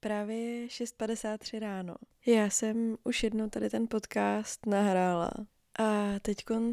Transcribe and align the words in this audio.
právě 0.00 0.66
6.53 0.66 1.58
ráno. 1.58 1.94
Já 2.26 2.50
jsem 2.50 2.96
už 3.04 3.22
jednou 3.22 3.48
tady 3.48 3.70
ten 3.70 3.88
podcast 3.88 4.66
nahrála 4.66 5.30
a 5.78 6.18
teď 6.22 6.50
uh, 6.50 6.72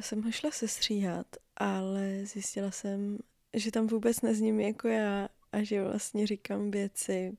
jsem 0.00 0.22
ho 0.22 0.32
šla 0.32 0.50
sestříhat, 0.50 1.26
ale 1.56 2.20
zjistila 2.24 2.70
jsem, 2.70 3.18
že 3.54 3.70
tam 3.70 3.86
vůbec 3.86 4.22
nezním 4.22 4.60
jako 4.60 4.88
já 4.88 5.28
a 5.52 5.62
že 5.62 5.84
vlastně 5.84 6.26
říkám 6.26 6.70
věci, 6.70 7.36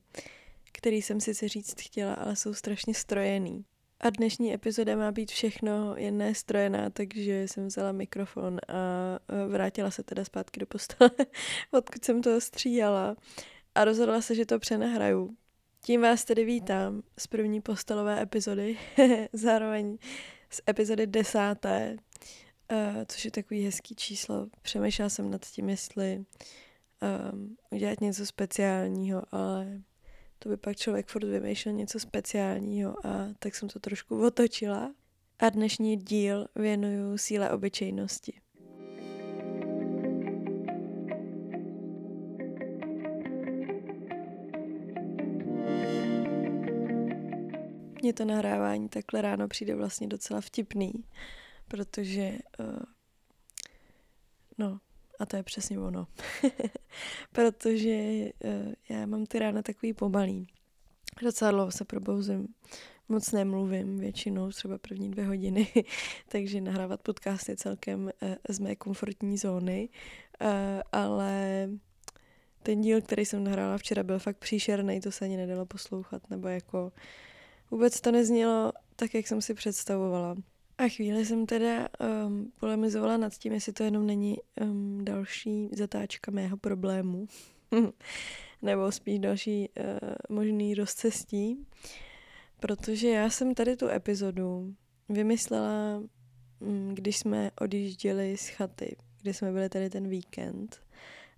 které 0.72 0.96
jsem 0.96 1.20
sice 1.20 1.48
říct 1.48 1.80
chtěla, 1.80 2.14
ale 2.14 2.36
jsou 2.36 2.54
strašně 2.54 2.94
strojený. 2.94 3.64
A 4.00 4.10
dnešní 4.10 4.54
epizoda 4.54 4.96
má 4.96 5.12
být 5.12 5.30
všechno 5.30 5.96
jen 5.96 6.18
nestrojená, 6.18 6.90
takže 6.90 7.48
jsem 7.48 7.66
vzala 7.66 7.92
mikrofon 7.92 8.58
a 8.68 9.18
vrátila 9.48 9.90
se 9.90 10.02
teda 10.02 10.24
zpátky 10.24 10.60
do 10.60 10.66
postele, 10.66 11.10
odkud 11.70 12.04
jsem 12.04 12.22
to 12.22 12.40
stříhala 12.40 13.16
a 13.78 13.84
rozhodla 13.84 14.20
se, 14.20 14.34
že 14.34 14.46
to 14.46 14.58
přenahraju. 14.58 15.36
Tím 15.80 16.02
vás 16.02 16.24
tedy 16.24 16.44
vítám 16.44 17.02
z 17.18 17.26
první 17.26 17.60
postelové 17.60 18.22
epizody, 18.22 18.78
zároveň 19.32 19.98
z 20.50 20.60
epizody 20.68 21.06
desáté, 21.06 21.96
uh, 22.72 22.78
což 23.06 23.24
je 23.24 23.30
takový 23.30 23.64
hezký 23.64 23.94
číslo. 23.94 24.46
Přemýšlela 24.62 25.08
jsem 25.08 25.30
nad 25.30 25.46
tím, 25.46 25.68
jestli 25.68 26.24
um, 27.32 27.56
udělat 27.70 28.00
něco 28.00 28.26
speciálního, 28.26 29.22
ale 29.30 29.82
to 30.38 30.48
by 30.48 30.56
pak 30.56 30.76
člověk 30.76 31.08
furt 31.08 31.24
vymýšlel 31.24 31.74
něco 31.74 32.00
speciálního 32.00 33.06
a 33.06 33.28
tak 33.38 33.54
jsem 33.54 33.68
to 33.68 33.80
trošku 33.80 34.26
otočila. 34.26 34.94
A 35.38 35.50
dnešní 35.50 35.96
díl 35.96 36.46
věnuju 36.56 37.18
síle 37.18 37.50
obyčejnosti. 37.50 38.40
Mně 48.08 48.12
to 48.12 48.24
nahrávání 48.24 48.88
takhle 48.88 49.22
ráno 49.22 49.48
přijde 49.48 49.74
vlastně 49.74 50.06
docela 50.06 50.40
vtipný, 50.40 50.92
protože 51.68 52.38
uh, 52.58 52.78
no, 54.58 54.80
a 55.18 55.26
to 55.26 55.36
je 55.36 55.42
přesně 55.42 55.78
ono. 55.78 56.06
protože 57.32 58.24
uh, 58.44 58.72
já 58.88 59.06
mám 59.06 59.26
ty 59.26 59.38
rána 59.38 59.62
takový 59.62 59.92
pomalý. 59.92 60.46
Docela 61.22 61.50
dlouho 61.50 61.70
se 61.70 61.84
probouzím, 61.84 62.48
moc 63.08 63.32
nemluvím, 63.32 63.98
většinou 63.98 64.50
třeba 64.50 64.78
první 64.78 65.10
dvě 65.10 65.24
hodiny, 65.24 65.72
takže 66.28 66.60
nahrávat 66.60 67.02
podcast 67.02 67.48
je 67.48 67.56
celkem 67.56 68.04
uh, 68.04 68.34
z 68.48 68.58
mé 68.58 68.76
komfortní 68.76 69.38
zóny, 69.38 69.88
uh, 70.40 70.48
ale 70.92 71.68
ten 72.62 72.80
díl, 72.80 73.02
který 73.02 73.24
jsem 73.24 73.44
nahrála 73.44 73.78
včera, 73.78 74.02
byl 74.02 74.18
fakt 74.18 74.36
příšerný, 74.38 75.00
to 75.00 75.12
se 75.12 75.24
ani 75.24 75.36
nedalo 75.36 75.66
poslouchat, 75.66 76.30
nebo 76.30 76.48
jako 76.48 76.92
vůbec 77.70 78.00
to 78.00 78.12
neznělo 78.12 78.72
tak, 78.96 79.14
jak 79.14 79.26
jsem 79.26 79.42
si 79.42 79.54
představovala. 79.54 80.36
A 80.78 80.88
chvíli 80.88 81.26
jsem 81.26 81.46
teda 81.46 81.88
um, 82.26 82.52
polemizovala 82.60 83.16
nad 83.16 83.34
tím, 83.34 83.52
jestli 83.52 83.72
to 83.72 83.82
jenom 83.82 84.06
není 84.06 84.38
um, 84.60 85.04
další 85.04 85.68
zatáčka 85.72 86.30
mého 86.30 86.56
problému, 86.56 87.26
nebo 88.62 88.92
spíš 88.92 89.18
další 89.18 89.68
uh, 89.68 90.36
možný 90.36 90.74
rozcestí, 90.74 91.66
protože 92.60 93.08
já 93.08 93.30
jsem 93.30 93.54
tady 93.54 93.76
tu 93.76 93.88
epizodu 93.88 94.74
vymyslela, 95.08 96.02
um, 96.60 96.94
když 96.94 97.18
jsme 97.18 97.50
odjížděli 97.60 98.36
z 98.36 98.48
chaty, 98.48 98.96
kde 99.22 99.34
jsme 99.34 99.52
byli 99.52 99.68
tady 99.68 99.90
ten 99.90 100.08
víkend 100.08 100.80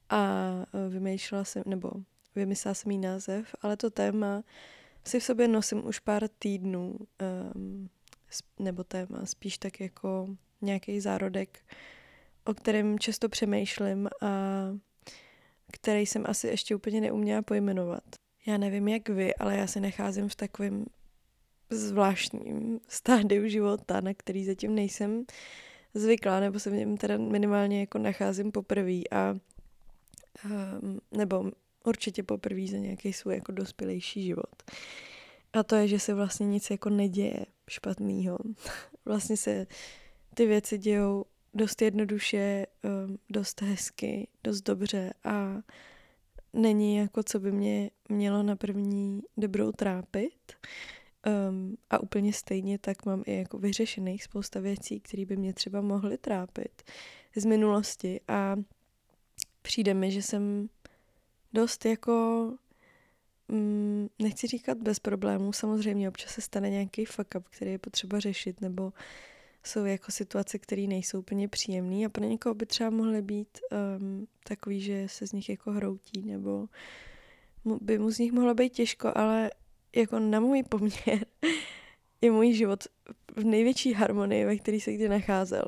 a 0.09 0.53
uh, 0.73 0.93
vymýšlela 0.93 1.45
jsem, 1.45 1.63
nebo 1.67 1.91
vymyslela 2.35 2.75
jsem 2.75 2.91
jí 2.91 2.99
název, 2.99 3.55
ale 3.63 3.77
to 3.77 3.91
téma 3.91 4.43
si 5.07 5.21
v 5.21 5.25
sobě 5.25 5.49
nosím 5.49 5.87
už 5.87 5.99
pár 5.99 6.29
týdnů, 6.39 6.97
um, 7.55 7.89
nebo 8.59 8.85
téma, 8.85 9.27
spíš 9.27 9.59
tak 9.59 9.81
jako 9.81 10.37
nějaký 10.63 11.01
zárodek, 11.01 11.59
o 12.45 12.55
kterém 12.55 12.99
často 12.99 13.29
přemýšlím 13.29 14.09
a 14.23 14.29
který 15.73 16.07
jsem 16.07 16.25
asi 16.27 16.49
ještě 16.49 16.75
úplně 16.75 17.01
neuměla 17.01 17.43
pojmenovat. 17.43 18.05
Já 18.47 18.59
nevím, 18.59 18.89
jak 18.89 19.09
vy, 19.09 19.35
ale 19.35 19.57
já 19.57 19.67
se 19.67 19.81
nacházím 19.81 20.29
v 20.29 20.35
takovém 20.35 20.85
zvláštním 21.71 22.81
stádiu 22.89 23.49
života, 23.49 24.01
na 24.01 24.15
který 24.15 24.45
zatím 24.45 24.75
nejsem 24.75 25.25
zvyklá, 25.95 26.41
nebo 26.41 26.59
se 26.59 26.71
v 26.71 26.75
něm 26.75 26.97
teda 26.97 27.19
minimálně 27.19 27.81
jako 27.81 27.99
nacházím 27.99 28.53
poprvé 28.53 29.01
a 29.11 29.37
um, 30.45 31.01
nebo 31.11 31.51
určitě 31.85 32.23
poprvé 32.23 32.67
za 32.67 32.77
nějaký 32.77 33.13
svůj 33.13 33.35
jako 33.35 33.53
dospělejší 33.53 34.23
život. 34.23 34.63
A 35.53 35.63
to 35.63 35.77
je, 35.77 35.89
že 35.89 35.99
se 35.99 36.15
vlastně 36.15 36.47
nic 36.47 36.71
jako 36.71 36.91
neděje 36.91 37.47
špatného. 37.69 38.39
vlastně 39.05 39.37
se 39.37 39.67
ty 40.35 40.47
věci 40.47 40.79
dějou 40.79 41.25
dost 41.55 41.83
jednoduše, 41.83 42.67
um, 43.07 43.19
dost 43.31 43.63
hezky, 43.63 44.29
dost 44.45 44.61
dobře 44.61 45.13
a 45.25 45.57
není 46.53 46.97
jako, 46.97 47.23
co 47.23 47.41
by 47.41 47.53
mě 47.53 47.91
mělo 48.09 48.43
na 48.43 48.57
první 48.57 49.23
dobrou 49.37 49.73
trápit. 49.73 50.53
Um, 51.51 51.77
a 51.91 52.03
úplně 52.03 52.33
stejně 52.33 52.79
tak 52.79 53.07
mám 53.07 53.23
i 53.27 53.37
jako 53.37 53.59
vyřešených 53.59 54.25
spousta 54.25 54.61
věcí, 54.61 55.01
které 55.01 55.25
by 55.25 55.37
mě 55.37 55.53
třeba 55.53 55.81
mohly 55.81 56.19
trápit 56.19 56.83
z 57.37 57.45
minulosti 57.45 58.21
a 58.29 58.57
přijde 59.63 59.95
mi, 59.95 60.11
že 60.11 60.23
jsem 60.23 60.69
dost 61.53 61.85
jako, 61.85 62.13
mm, 63.49 64.09
nechci 64.19 64.47
říkat 64.47 64.79
bez 64.79 64.99
problémů, 64.99 65.53
samozřejmě 65.53 66.09
občas 66.09 66.31
se 66.31 66.41
stane 66.41 66.71
nějaký 66.71 67.05
fuck 67.05 67.35
up, 67.39 67.49
který 67.49 67.71
je 67.71 67.79
potřeba 67.79 68.21
řešit, 68.21 68.61
nebo 68.61 68.93
jsou 69.65 69.85
jako 69.85 70.13
situace, 70.13 70.59
které 70.59 70.83
nejsou 70.83 71.19
úplně 71.19 71.49
příjemné 71.49 72.07
a 72.07 72.09
pro 72.09 72.25
někoho 72.25 72.55
by 72.55 72.67
třeba 72.67 72.91
mohly 72.91 73.23
být 73.23 73.59
um, 74.01 74.27
takový, 74.45 74.81
že 74.81 75.09
se 75.09 75.27
z 75.27 75.33
nich 75.33 75.49
jako 75.49 75.73
hroutí, 75.73 76.23
nebo 76.23 76.69
by 77.81 77.99
mu 77.99 78.11
z 78.11 78.19
nich 78.19 78.33
mohlo 78.33 78.55
být 78.55 78.73
těžko, 78.73 79.13
ale 79.15 79.51
jako 79.97 80.19
na 80.19 80.41
můj 80.41 80.63
poměr 80.63 81.27
je 82.21 82.31
můj 82.31 82.53
život 82.53 82.85
v 83.37 83.45
největší 83.45 83.93
harmonii, 83.93 84.45
ve 84.45 84.57
který 84.57 84.81
se 84.81 84.93
kdy 84.93 85.09
nacházel. 85.09 85.65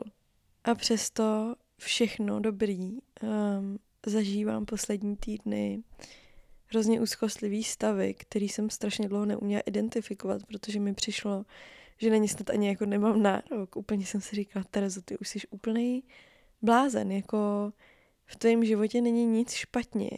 A 0.65 0.75
přesto 0.75 1.55
všechno 1.79 2.41
dobrý 2.41 2.99
um, 3.23 3.79
zažívám 4.11 4.67
poslední 4.67 5.17
týdny 5.17 5.83
hrozně 6.67 7.01
úzkostlivý 7.01 7.65
stavy, 7.65 8.15
který 8.15 8.49
jsem 8.49 8.71
strašně 8.71 9.09
dlouho 9.09 9.27
neuměla 9.27 9.63
identifikovat, 9.67 10.43
protože 10.47 10.81
mi 10.81 10.95
přišlo, 10.95 11.45
že 11.99 12.11
na 12.11 12.17
ně 12.17 12.29
snad 12.29 12.51
ani 12.51 12.69
jako 12.69 12.87
nemám 12.87 13.23
nárok. 13.23 13.77
Úplně 13.77 14.07
jsem 14.07 14.21
si 14.21 14.37
říkala, 14.37 14.65
Terezo, 14.71 15.03
ty 15.03 15.19
už 15.19 15.29
jsi 15.29 15.39
úplný 15.51 16.05
blázen, 16.63 17.13
jako 17.13 17.73
v 18.27 18.37
tvém 18.37 18.65
životě 18.65 19.01
není 19.01 19.27
nic 19.27 19.53
špatně. 19.53 20.11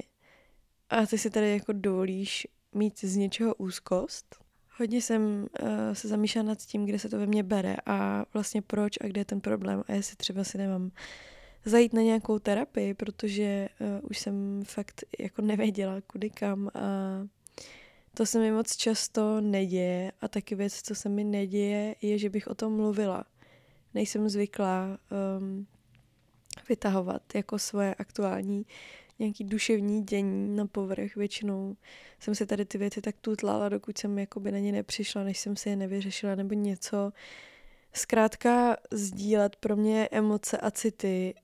A 0.91 1.07
ty 1.07 1.19
si 1.19 1.31
tady 1.31 1.53
jako 1.53 1.73
dovolíš 1.73 2.47
mít 2.75 2.99
z 2.99 3.17
něčeho 3.17 3.55
úzkost. 3.55 4.37
Hodně 4.79 5.03
jsem 5.03 5.47
uh, 5.63 5.69
se 5.93 6.09
zamýšlela 6.09 6.49
nad 6.49 6.59
tím, 6.59 6.87
kde 6.87 6.99
se 6.99 7.09
to 7.09 7.19
ve 7.19 7.27
mně 7.27 7.43
bere 7.43 7.77
a 7.87 8.25
vlastně 8.33 8.63
proč 8.63 8.93
a 9.01 9.07
kde 9.07 9.21
je 9.21 9.25
ten 9.25 9.41
problém 9.41 9.85
a 9.89 9.93
jestli 9.93 10.17
třeba 10.17 10.45
si 10.45 10.59
nemám 10.59 10.91
zajít 11.65 11.93
na 11.93 12.03
nějakou 12.03 12.39
terapii, 12.39 12.95
protože 12.95 13.69
uh, 13.81 14.11
už 14.11 14.19
jsem 14.19 14.63
fakt 14.65 15.05
jako 15.19 15.43
nevěděla 15.43 16.01
kudy 16.07 16.31
kam 16.31 16.69
a 16.75 16.81
to 18.15 18.27
se 18.27 18.39
mi 18.39 18.53
moc 18.53 18.77
často 18.77 19.41
neděje 19.41 20.13
a 20.21 20.29
taky 20.29 20.55
věc, 20.55 20.83
co 20.83 20.95
se 20.95 21.09
mi 21.09 21.25
neděje, 21.25 21.95
je, 22.03 22.19
že 22.19 22.31
bych 22.31 22.47
o 22.47 22.55
tom 22.55 22.77
mluvila. 22.77 23.25
Nejsem 23.95 24.29
zvyklá 24.29 24.99
um, 25.39 25.67
vytahovat 26.69 27.23
jako 27.35 27.59
svoje 27.59 27.95
aktuální 27.95 28.67
nějaký 29.19 29.45
duševní 29.45 30.03
dění 30.03 30.57
na 30.57 30.67
povrch. 30.67 31.17
Většinou 31.17 31.77
jsem 32.21 32.35
si 32.35 32.47
tady 32.47 32.65
ty 32.65 32.79
věci 32.79 33.01
tak 33.01 33.17
tutlala, 33.21 33.69
dokud 33.69 33.99
jsem 33.99 34.19
jakoby 34.19 34.53
na 34.53 34.59
ně 34.59 34.73
nepřišla, 34.73 35.25
než 35.25 35.39
jsem 35.39 35.57
si 35.57 35.69
je 35.69 35.77
nevyřešila 35.77 36.35
nebo 36.35 36.55
něco. 36.55 37.13
Zkrátka 37.93 38.77
sdílet 38.91 39.57
pro 39.57 39.77
mě 39.77 40.09
emoce 40.11 40.59
a 40.59 40.71
city 40.71 41.35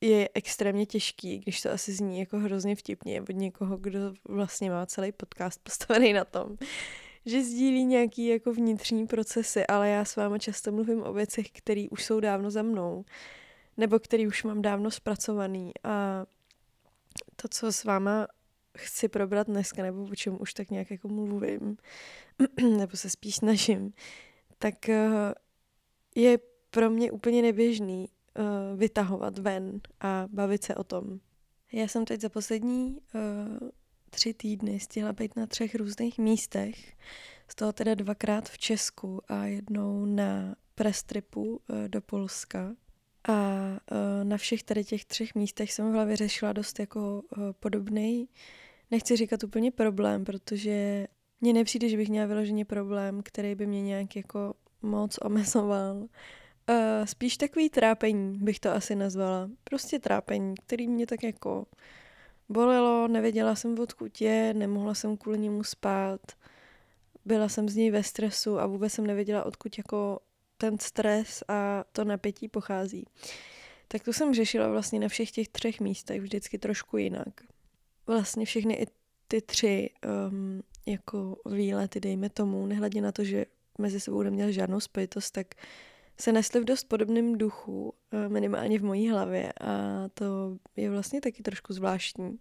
je 0.00 0.28
extrémně 0.34 0.86
těžký, 0.86 1.38
když 1.38 1.60
to 1.62 1.70
asi 1.70 1.92
zní 1.92 2.18
jako 2.18 2.38
hrozně 2.38 2.76
vtipně 2.76 3.22
od 3.22 3.32
někoho, 3.32 3.76
kdo 3.76 3.98
vlastně 4.24 4.70
má 4.70 4.86
celý 4.86 5.12
podcast 5.12 5.60
postavený 5.62 6.12
na 6.12 6.24
tom, 6.24 6.56
že 7.26 7.42
sdílí 7.44 7.84
nějaký 7.84 8.26
jako 8.26 8.52
vnitřní 8.52 9.06
procesy, 9.06 9.66
ale 9.66 9.88
já 9.88 10.04
s 10.04 10.16
váma 10.16 10.38
často 10.38 10.72
mluvím 10.72 11.02
o 11.02 11.12
věcech, 11.12 11.50
které 11.50 11.86
už 11.90 12.04
jsou 12.04 12.20
dávno 12.20 12.50
za 12.50 12.62
mnou, 12.62 13.04
nebo 13.76 13.98
který 13.98 14.26
už 14.26 14.44
mám 14.44 14.62
dávno 14.62 14.90
zpracovaný. 14.90 15.72
A 15.84 16.26
to, 17.36 17.48
co 17.48 17.72
s 17.72 17.84
váma 17.84 18.26
chci 18.78 19.08
probrat 19.08 19.46
dneska, 19.46 19.82
nebo 19.82 20.02
o 20.02 20.14
čem 20.14 20.36
už 20.40 20.54
tak 20.54 20.70
nějak 20.70 20.90
jako 20.90 21.08
mluvím, 21.08 21.76
nebo 22.76 22.96
se 22.96 23.10
spíš 23.10 23.36
snažím, 23.36 23.92
tak 24.58 24.88
eh, 24.88 25.34
je 26.14 26.38
pro 26.70 26.90
mě 26.90 27.12
úplně 27.12 27.42
neběžný 27.42 28.08
uh, 28.38 28.78
vytahovat 28.78 29.38
ven 29.38 29.80
a 30.00 30.28
bavit 30.32 30.64
se 30.64 30.74
o 30.74 30.84
tom. 30.84 31.20
Já 31.72 31.88
jsem 31.88 32.04
teď 32.04 32.20
za 32.20 32.28
poslední 32.28 32.98
uh, 33.14 33.68
tři 34.10 34.34
týdny 34.34 34.80
stihla 34.80 35.12
být 35.12 35.36
na 35.36 35.46
třech 35.46 35.74
různých 35.74 36.18
místech, 36.18 36.92
z 37.48 37.54
toho 37.54 37.72
teda 37.72 37.94
dvakrát 37.94 38.48
v 38.48 38.58
Česku 38.58 39.22
a 39.28 39.44
jednou 39.44 40.04
na 40.04 40.56
prestripu 40.74 41.60
eh, 41.68 41.88
do 41.88 42.00
Polska. 42.00 42.74
A 43.28 43.66
eh, 43.90 44.24
na 44.24 44.36
všech 44.36 44.62
tady 44.62 44.84
těch 44.84 45.04
třech 45.04 45.34
místech 45.34 45.72
jsem 45.72 45.90
v 45.90 45.94
hlavě 45.94 46.16
řešila 46.16 46.52
dost 46.52 46.80
jako 46.80 47.22
eh, 47.32 47.40
podobný, 47.60 48.28
nechci 48.90 49.16
říkat 49.16 49.44
úplně 49.44 49.70
problém, 49.70 50.24
protože 50.24 51.06
mně 51.40 51.52
nepřijde, 51.52 51.88
že 51.88 51.96
bych 51.96 52.08
měla 52.08 52.26
vyloženě 52.26 52.64
problém, 52.64 53.22
který 53.22 53.54
by 53.54 53.66
mě 53.66 53.82
nějak 53.82 54.16
jako 54.16 54.54
moc 54.82 55.18
omezoval. 55.22 56.08
Spíš 57.04 57.36
takový 57.36 57.70
trápení 57.70 58.38
bych 58.38 58.60
to 58.60 58.70
asi 58.70 58.94
nazvala. 58.94 59.50
Prostě 59.64 59.98
trápení, 59.98 60.54
který 60.66 60.88
mě 60.88 61.06
tak 61.06 61.22
jako 61.22 61.66
bolelo, 62.48 63.08
nevěděla 63.08 63.54
jsem 63.54 63.78
odkud 63.78 64.20
je, 64.20 64.54
nemohla 64.54 64.94
jsem 64.94 65.16
kvůli 65.16 65.38
němu 65.38 65.64
spát, 65.64 66.20
byla 67.24 67.48
jsem 67.48 67.68
z 67.68 67.76
něj 67.76 67.90
ve 67.90 68.02
stresu 68.02 68.58
a 68.58 68.66
vůbec 68.66 68.92
jsem 68.92 69.06
nevěděla, 69.06 69.44
odkud 69.44 69.78
jako 69.78 70.20
ten 70.56 70.78
stres 70.78 71.42
a 71.48 71.84
to 71.92 72.04
napětí 72.04 72.48
pochází. 72.48 73.06
Tak 73.88 74.04
to 74.04 74.12
jsem 74.12 74.34
řešila 74.34 74.68
vlastně 74.68 75.00
na 75.00 75.08
všech 75.08 75.30
těch 75.30 75.48
třech 75.48 75.80
místech 75.80 76.20
vždycky 76.20 76.58
trošku 76.58 76.96
jinak. 76.96 77.40
Vlastně 78.06 78.46
všechny 78.46 78.74
i 78.74 78.86
ty 79.28 79.40
tři 79.40 79.90
um, 80.30 80.62
jako 80.86 81.36
výlety, 81.46 82.00
dejme 82.00 82.28
tomu, 82.28 82.66
nehledě 82.66 83.00
na 83.00 83.12
to, 83.12 83.24
že 83.24 83.46
mezi 83.78 84.00
sebou 84.00 84.22
neměl 84.22 84.52
žádnou 84.52 84.80
spojitost, 84.80 85.32
tak 85.32 85.54
se 86.20 86.32
nesly 86.32 86.60
v 86.60 86.64
dost 86.64 86.84
podobném 86.84 87.38
duchu, 87.38 87.94
uh, 88.12 88.28
minimálně 88.28 88.78
v 88.78 88.84
mojí 88.84 89.10
hlavě 89.10 89.52
a 89.52 90.08
to 90.14 90.56
je 90.76 90.90
vlastně 90.90 91.20
taky 91.20 91.42
trošku 91.42 91.72
zvláštní. 91.72 92.38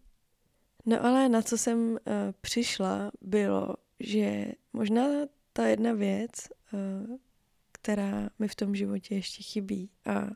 No 0.85 1.05
ale 1.05 1.29
na 1.29 1.41
co 1.41 1.57
jsem 1.57 1.91
uh, 1.91 1.97
přišla, 2.41 3.11
bylo, 3.21 3.75
že 3.99 4.45
možná 4.73 5.05
ta 5.53 5.67
jedna 5.67 5.93
věc, 5.93 6.31
uh, 6.73 7.17
která 7.71 8.29
mi 8.39 8.47
v 8.47 8.55
tom 8.55 8.75
životě 8.75 9.15
ještě 9.15 9.43
chybí 9.43 9.89
a 10.05 10.27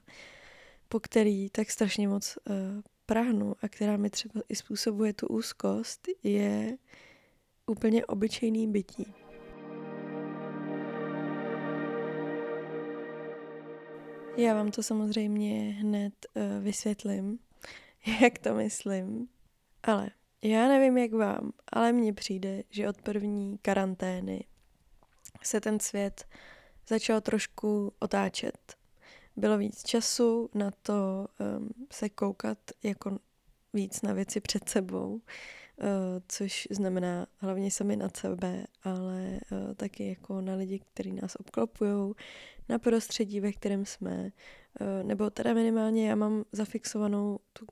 po 0.89 0.99
který 0.99 1.49
tak 1.49 1.71
strašně 1.71 2.07
moc 2.07 2.37
prahnu 3.05 3.55
a 3.61 3.67
která 3.67 3.97
mi 3.97 4.09
třeba 4.09 4.41
i 4.49 4.55
způsobuje 4.55 5.13
tu 5.13 5.27
úzkost, 5.27 6.07
je 6.23 6.77
úplně 7.65 8.05
obyčejný 8.05 8.67
bytí. 8.67 9.22
Já 14.37 14.53
vám 14.53 14.71
to 14.71 14.83
samozřejmě 14.83 15.71
hned 15.71 16.13
uh, 16.33 16.63
vysvětlím, 16.63 17.39
jak 18.21 18.39
to 18.39 18.53
myslím, 18.53 19.27
ale 19.83 20.09
já 20.41 20.67
nevím, 20.67 20.97
jak 20.97 21.11
vám, 21.13 21.51
ale 21.67 21.93
mně 21.93 22.13
přijde, 22.13 22.63
že 22.69 22.89
od 22.89 23.01
první 23.01 23.57
karantény 23.61 24.45
se 25.43 25.61
ten 25.61 25.79
svět 25.79 26.25
začal 26.87 27.21
trošku 27.21 27.93
otáčet. 27.99 28.75
Bylo 29.35 29.57
víc 29.57 29.83
času 29.83 30.49
na 30.53 30.71
to 30.71 31.27
um, 31.57 31.69
se 31.91 32.09
koukat 32.09 32.57
jako 32.83 33.19
víc 33.73 34.01
na 34.01 34.13
věci 34.13 34.39
před 34.41 34.69
sebou, 34.69 35.21
což 36.27 36.67
znamená 36.71 37.27
hlavně 37.37 37.71
sami 37.71 37.95
nad 37.95 38.17
sebe, 38.17 38.65
ale 38.83 39.39
uh, 39.51 39.73
taky 39.73 40.07
jako 40.07 40.41
na 40.41 40.55
lidi, 40.55 40.79
kteří 40.79 41.11
nás 41.11 41.35
obklopují, 41.39 42.13
na 42.69 42.79
prostředí, 42.79 43.39
ve 43.39 43.51
kterém 43.51 43.85
jsme, 43.85 44.31
uh, 44.81 45.07
nebo 45.07 45.29
teda 45.29 45.53
minimálně 45.53 46.09
já 46.09 46.15
mám 46.15 46.43
zafixovanou 46.51 47.39
tu 47.53 47.65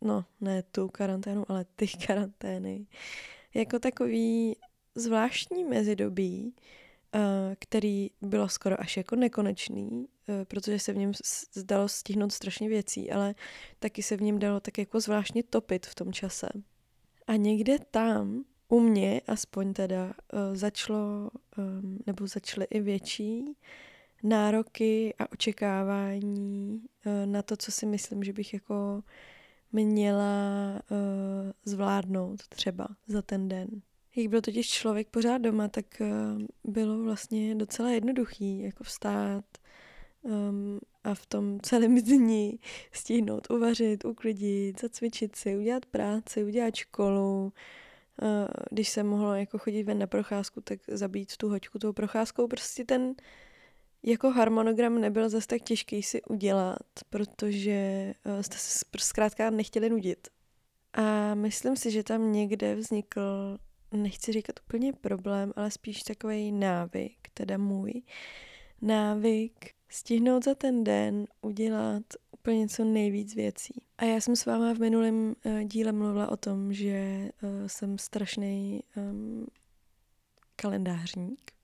no 0.00 0.24
ne 0.40 0.62
tu 0.62 0.88
karanténu, 0.88 1.44
ale 1.48 1.64
ty 1.76 1.86
karantény, 2.06 2.86
jako 3.54 3.78
takový 3.78 4.56
zvláštní 4.94 5.64
mezidobí, 5.64 6.54
eh, 7.14 7.56
který 7.58 8.10
bylo 8.20 8.48
skoro 8.48 8.80
až 8.80 8.96
jako 8.96 9.16
nekonečný, 9.16 10.06
eh, 10.28 10.44
protože 10.44 10.78
se 10.78 10.92
v 10.92 10.96
něm 10.96 11.12
zdalo 11.52 11.88
stihnout 11.88 12.32
strašně 12.32 12.68
věcí, 12.68 13.10
ale 13.10 13.34
taky 13.78 14.02
se 14.02 14.16
v 14.16 14.22
něm 14.22 14.38
dalo 14.38 14.60
tak 14.60 14.78
jako 14.78 15.00
zvláštně 15.00 15.42
topit 15.42 15.86
v 15.86 15.94
tom 15.94 16.12
čase. 16.12 16.48
A 17.26 17.36
někde 17.36 17.78
tam 17.78 18.44
u 18.68 18.80
mě 18.80 19.20
aspoň 19.26 19.72
teda 19.72 20.14
eh, 20.32 20.56
začalo, 20.56 21.30
ehm, 21.58 21.98
nebo 22.06 22.26
začaly 22.26 22.66
i 22.70 22.80
větší 22.80 23.56
nároky 24.22 25.14
a 25.18 25.32
očekávání 25.32 26.82
na 27.24 27.42
to, 27.42 27.56
co 27.56 27.72
si 27.72 27.86
myslím, 27.86 28.24
že 28.24 28.32
bych 28.32 28.54
jako 28.54 29.02
měla 29.72 30.72
uh, 30.90 30.98
zvládnout 31.64 32.48
třeba 32.48 32.88
za 33.06 33.22
ten 33.22 33.48
den. 33.48 33.68
Jak 34.16 34.26
byl 34.26 34.40
totiž 34.40 34.68
člověk 34.68 35.08
pořád 35.08 35.38
doma, 35.38 35.68
tak 35.68 36.02
bylo 36.64 37.02
vlastně 37.02 37.54
docela 37.54 37.90
jednoduchý, 37.90 38.60
jako 38.60 38.84
vstát 38.84 39.44
um, 40.22 40.80
a 41.06 41.14
v 41.14 41.26
tom 41.26 41.60
celém 41.60 41.94
dni 42.02 42.58
stihnout 42.92 43.50
uvařit, 43.50 44.04
uklidit, 44.04 44.80
zacvičit 44.80 45.36
si, 45.36 45.56
udělat 45.56 45.86
práci, 45.86 46.44
udělat 46.44 46.74
školu. 46.74 47.52
Když 48.70 48.88
se 48.88 49.02
mohlo 49.02 49.34
jako 49.34 49.58
chodit 49.58 49.82
ven 49.82 49.98
na 49.98 50.06
procházku, 50.06 50.60
tak 50.60 50.80
zabít 50.88 51.36
tu 51.36 51.48
hoďku 51.48 51.78
tou 51.78 51.92
procházkou. 51.92 52.48
Prostě 52.48 52.84
ten 52.84 53.14
jako 54.02 54.30
harmonogram 54.30 55.00
nebyl 55.00 55.28
zase 55.28 55.46
tak 55.46 55.62
těžký 55.62 56.02
si 56.02 56.22
udělat, 56.22 56.78
protože 57.10 57.70
eh, 58.24 58.42
jste 58.42 58.58
se 58.58 58.84
zkrátka 58.98 59.50
nechtěli 59.50 59.90
nudit. 59.90 60.28
A 60.92 61.34
myslím 61.34 61.76
si, 61.76 61.90
že 61.90 62.02
tam 62.02 62.32
někde 62.32 62.74
vznikl, 62.74 63.58
nechci 63.92 64.32
říkat 64.32 64.60
úplně 64.60 64.92
problém, 64.92 65.52
ale 65.56 65.70
spíš 65.70 66.02
takový 66.02 66.52
návyk, 66.52 67.28
teda 67.34 67.58
můj 67.58 68.02
návyk 68.82 69.75
stihnout 69.88 70.44
za 70.44 70.54
ten 70.54 70.84
den 70.84 71.26
udělat 71.42 72.02
úplně 72.32 72.68
co 72.68 72.84
nejvíc 72.84 73.34
věcí. 73.34 73.82
A 73.98 74.04
já 74.04 74.20
jsem 74.20 74.36
s 74.36 74.46
váma 74.46 74.74
v 74.74 74.78
minulém 74.78 75.34
uh, 75.44 75.62
díle 75.62 75.92
mluvila 75.92 76.30
o 76.30 76.36
tom, 76.36 76.72
že 76.72 77.28
uh, 77.42 77.66
jsem 77.66 77.98
strašný 77.98 78.82
um, 78.96 79.46
kalendářník 80.56 81.56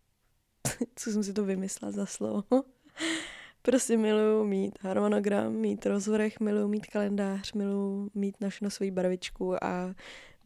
co 0.96 1.10
jsem 1.10 1.24
si 1.24 1.32
to 1.32 1.44
vymyslela 1.44 1.92
za 1.92 2.06
slovo. 2.06 2.44
prostě 3.62 3.96
miluju 3.96 4.44
mít 4.44 4.78
harmonogram, 4.80 5.52
mít 5.52 5.86
rozvrh, 5.86 6.40
miluju 6.40 6.68
mít 6.68 6.86
kalendář, 6.86 7.52
miluju 7.52 8.10
mít 8.14 8.40
našu 8.40 8.70
svoji 8.70 8.90
barvičku 8.90 9.64
a 9.64 9.94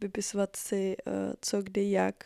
vypisovat 0.01 0.55
si 0.55 0.95
uh, 1.07 1.13
co, 1.41 1.61
kdy, 1.61 1.91
jak 1.91 2.25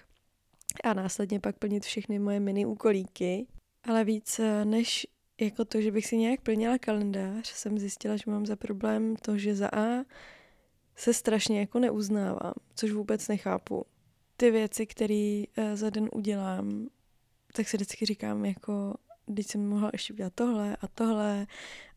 a 0.83 0.93
následně 0.93 1.39
pak 1.39 1.57
plnit 1.57 1.85
všechny 1.85 2.19
moje 2.19 2.39
mini 2.39 2.65
úkolíky. 2.65 3.47
Ale 3.83 4.03
víc 4.03 4.41
než 4.63 5.07
jako 5.41 5.65
to, 5.65 5.81
že 5.81 5.91
bych 5.91 6.05
si 6.05 6.17
nějak 6.17 6.41
plnila 6.41 6.77
kalendář, 6.77 7.47
jsem 7.47 7.79
zjistila, 7.79 8.17
že 8.17 8.23
mám 8.27 8.45
za 8.45 8.55
problém 8.55 9.15
to, 9.15 9.37
že 9.37 9.55
za 9.55 9.67
A 9.67 10.05
se 10.95 11.13
strašně 11.13 11.59
jako 11.59 11.79
neuznávám, 11.79 12.53
což 12.75 12.91
vůbec 12.91 13.27
nechápu. 13.27 13.85
Ty 14.37 14.51
věci, 14.51 14.85
které 14.85 15.43
uh, 15.57 15.63
za 15.73 15.89
den 15.89 16.09
udělám, 16.13 16.87
tak 17.53 17.67
si 17.67 17.77
vždycky 17.77 18.05
říkám, 18.05 18.45
jako, 18.45 18.93
když 19.25 19.47
jsem 19.47 19.69
mohla 19.69 19.89
ještě 19.93 20.13
udělat 20.13 20.33
tohle 20.35 20.77
a 20.81 20.87
tohle 20.87 21.47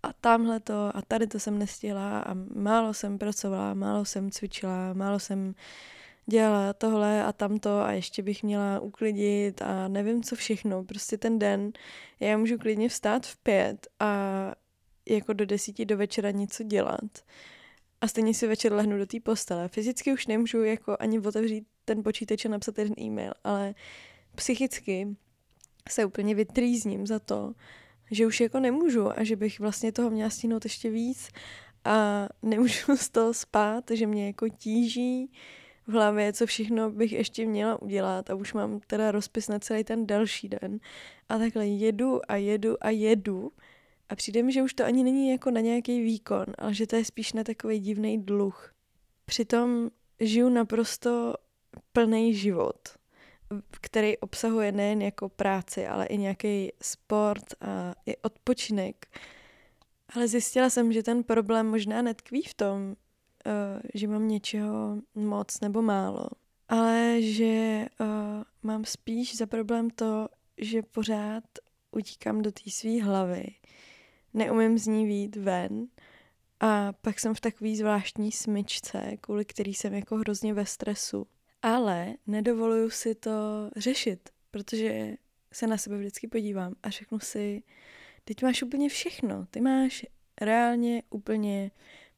a 0.02 0.12
tamhle 0.12 0.60
to 0.60 0.96
a 0.96 1.02
tady 1.08 1.26
to 1.26 1.40
jsem 1.40 1.58
nestihla 1.58 2.20
a 2.20 2.34
málo 2.54 2.94
jsem 2.94 3.18
pracovala, 3.18 3.74
málo 3.74 4.04
jsem 4.04 4.30
cvičila, 4.30 4.92
málo 4.92 5.18
jsem 5.18 5.54
dělala 6.26 6.72
tohle 6.72 7.24
a 7.24 7.32
tamto 7.32 7.80
a 7.80 7.92
ještě 7.92 8.22
bych 8.22 8.42
měla 8.42 8.80
uklidit 8.80 9.62
a 9.62 9.88
nevím 9.88 10.22
co 10.22 10.36
všechno. 10.36 10.84
Prostě 10.84 11.18
ten 11.18 11.38
den 11.38 11.72
já 12.20 12.38
můžu 12.38 12.58
klidně 12.58 12.88
vstát 12.88 13.26
v 13.26 13.36
pět 13.36 13.86
a 14.00 14.52
jako 15.08 15.32
do 15.32 15.46
desíti 15.46 15.84
do 15.84 15.96
večera 15.96 16.30
něco 16.30 16.62
dělat. 16.62 17.10
A 18.00 18.08
stejně 18.08 18.34
si 18.34 18.46
večer 18.46 18.72
lehnu 18.72 18.98
do 18.98 19.06
té 19.06 19.20
postele. 19.20 19.68
Fyzicky 19.68 20.12
už 20.12 20.26
nemůžu 20.26 20.62
jako 20.62 20.96
ani 21.00 21.20
otevřít 21.20 21.66
ten 21.84 22.02
počítač 22.02 22.44
a 22.44 22.48
napsat 22.48 22.78
jeden 22.78 22.94
e-mail, 23.00 23.32
ale 23.44 23.74
psychicky 24.34 25.16
se 25.88 26.04
úplně 26.04 26.34
vytrýzním 26.34 27.06
za 27.06 27.18
to, 27.18 27.54
že 28.10 28.26
už 28.26 28.40
jako 28.40 28.60
nemůžu 28.60 29.18
a 29.18 29.24
že 29.24 29.36
bych 29.36 29.60
vlastně 29.60 29.92
toho 29.92 30.10
měla 30.10 30.30
stihnout 30.30 30.64
ještě 30.64 30.90
víc 30.90 31.28
a 31.84 32.28
nemůžu 32.42 32.96
z 32.96 33.08
toho 33.08 33.34
spát, 33.34 33.84
že 33.90 34.06
mě 34.06 34.26
jako 34.26 34.48
tíží 34.48 35.32
v 35.86 35.92
hlavě, 35.92 36.32
co 36.32 36.46
všechno 36.46 36.90
bych 36.90 37.12
ještě 37.12 37.46
měla 37.46 37.82
udělat 37.82 38.30
a 38.30 38.34
už 38.34 38.52
mám 38.52 38.80
teda 38.86 39.10
rozpis 39.10 39.48
na 39.48 39.58
celý 39.58 39.84
ten 39.84 40.06
další 40.06 40.48
den 40.48 40.80
a 41.28 41.38
takhle 41.38 41.66
jedu 41.66 42.20
a 42.28 42.36
jedu 42.36 42.84
a 42.84 42.90
jedu 42.90 43.52
a 44.08 44.16
přijde 44.16 44.42
mi, 44.42 44.52
že 44.52 44.62
už 44.62 44.74
to 44.74 44.84
ani 44.84 45.04
není 45.04 45.30
jako 45.30 45.50
na 45.50 45.60
nějaký 45.60 46.02
výkon, 46.02 46.44
ale 46.58 46.74
že 46.74 46.86
to 46.86 46.96
je 46.96 47.04
spíš 47.04 47.32
na 47.32 47.44
takový 47.44 47.80
divný 47.80 48.22
dluh. 48.22 48.74
Přitom 49.24 49.90
žiju 50.20 50.48
naprosto 50.48 51.34
plný 51.92 52.34
život 52.34 52.78
který 53.80 54.18
obsahuje 54.18 54.72
nejen 54.72 55.02
jako 55.02 55.28
práci, 55.28 55.86
ale 55.86 56.06
i 56.06 56.18
nějaký 56.18 56.72
sport 56.82 57.44
a 57.60 57.94
i 58.06 58.16
odpočinek. 58.16 59.06
Ale 60.14 60.28
zjistila 60.28 60.70
jsem, 60.70 60.92
že 60.92 61.02
ten 61.02 61.22
problém 61.22 61.66
možná 61.66 62.02
netkví 62.02 62.42
v 62.42 62.54
tom, 62.54 62.96
uh, 63.46 63.80
že 63.94 64.08
mám 64.08 64.28
něčeho 64.28 64.98
moc 65.14 65.60
nebo 65.60 65.82
málo, 65.82 66.26
ale 66.68 67.22
že 67.22 67.86
uh, 68.00 68.06
mám 68.62 68.84
spíš 68.84 69.36
za 69.36 69.46
problém 69.46 69.90
to, 69.90 70.28
že 70.58 70.82
pořád 70.82 71.44
utíkám 71.90 72.42
do 72.42 72.52
té 72.52 72.70
své 72.70 73.02
hlavy, 73.02 73.46
neumím 74.34 74.78
z 74.78 74.86
ní 74.86 75.06
výjít 75.06 75.36
ven 75.36 75.86
a 76.60 76.92
pak 76.92 77.20
jsem 77.20 77.34
v 77.34 77.40
takové 77.40 77.76
zvláštní 77.76 78.32
smyčce, 78.32 79.16
kvůli 79.20 79.44
který 79.44 79.74
jsem 79.74 79.94
jako 79.94 80.16
hrozně 80.16 80.54
ve 80.54 80.66
stresu. 80.66 81.26
Ale 81.62 82.14
nedovoluju 82.26 82.90
si 82.90 83.14
to 83.14 83.30
řešit, 83.76 84.30
protože 84.50 85.14
se 85.52 85.66
na 85.66 85.78
sebe 85.78 85.98
vždycky 85.98 86.28
podívám 86.28 86.74
a 86.82 86.90
řeknu 86.90 87.20
si, 87.20 87.62
teď 88.24 88.42
máš 88.42 88.62
úplně 88.62 88.88
všechno. 88.88 89.46
Ty 89.50 89.60
máš 89.60 90.06
reálně 90.40 91.02
úplně 91.10 91.70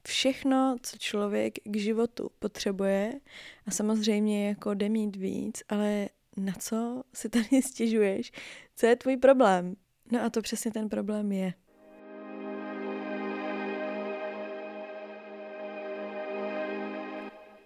všechno, 0.09 0.77
co 0.83 0.97
člověk 0.99 1.55
k 1.65 1.77
životu 1.77 2.31
potřebuje 2.39 3.21
a 3.67 3.71
samozřejmě 3.71 4.49
jako 4.49 4.75
jde 4.75 4.89
mít 4.89 5.17
víc, 5.17 5.63
ale 5.69 6.09
na 6.37 6.53
co 6.53 7.03
si 7.15 7.29
tady 7.29 7.63
stěžuješ? 7.63 8.33
Co 8.77 8.87
je 8.87 8.97
tvůj 8.97 9.17
problém? 9.17 9.77
No 10.13 10.23
a 10.23 10.31
to 10.31 10.43
přesně 10.43 10.71
ten 10.71 10.89
problém 10.89 11.33
je. 11.33 11.55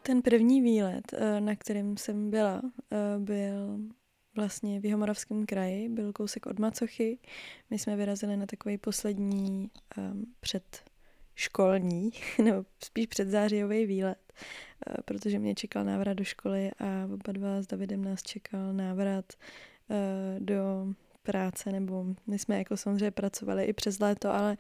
Ten 0.03 0.23
první 0.23 0.63
výlet, 0.63 1.13
eh, 1.13 1.41
na 1.41 1.57
kterém 1.57 1.97
jsem 1.97 2.31
byla, 2.31 2.63
eh, 2.93 3.19
byl 3.19 3.79
vlastně 4.37 4.81
v 4.81 4.85
Jihomoravském 4.85 5.47
kraji, 5.47 5.89
byl 5.89 6.13
kousek 6.13 6.47
od 6.47 6.59
Macochy. 6.59 7.19
My 7.71 7.79
jsme 7.79 7.97
vyrazili 7.97 8.37
na 8.37 8.47
takový 8.47 8.79
poslední 8.79 9.71
um, 9.99 10.27
před 10.41 10.90
školní, 11.41 12.11
nebo 12.45 12.65
spíš 12.85 13.07
předzářijový 13.07 13.87
výlet, 13.87 14.33
uh, 14.89 14.95
protože 15.05 15.39
mě 15.39 15.55
čekal 15.55 15.85
návrat 15.85 16.15
do 16.15 16.25
školy 16.25 16.71
a 16.79 17.05
oba 17.05 17.33
dva 17.33 17.63
s 17.63 17.67
Davidem 17.67 18.05
nás 18.05 18.23
čekal 18.23 18.73
návrat 18.73 19.25
uh, 19.89 19.97
do 20.45 20.87
práce, 21.23 21.73
nebo 21.73 22.07
my 22.27 22.39
jsme 22.39 22.59
jako 22.59 22.77
samozřejmě 22.77 23.11
pracovali 23.11 23.65
i 23.65 23.73
přes 23.73 23.99
léto, 23.99 24.31
ale 24.31 24.57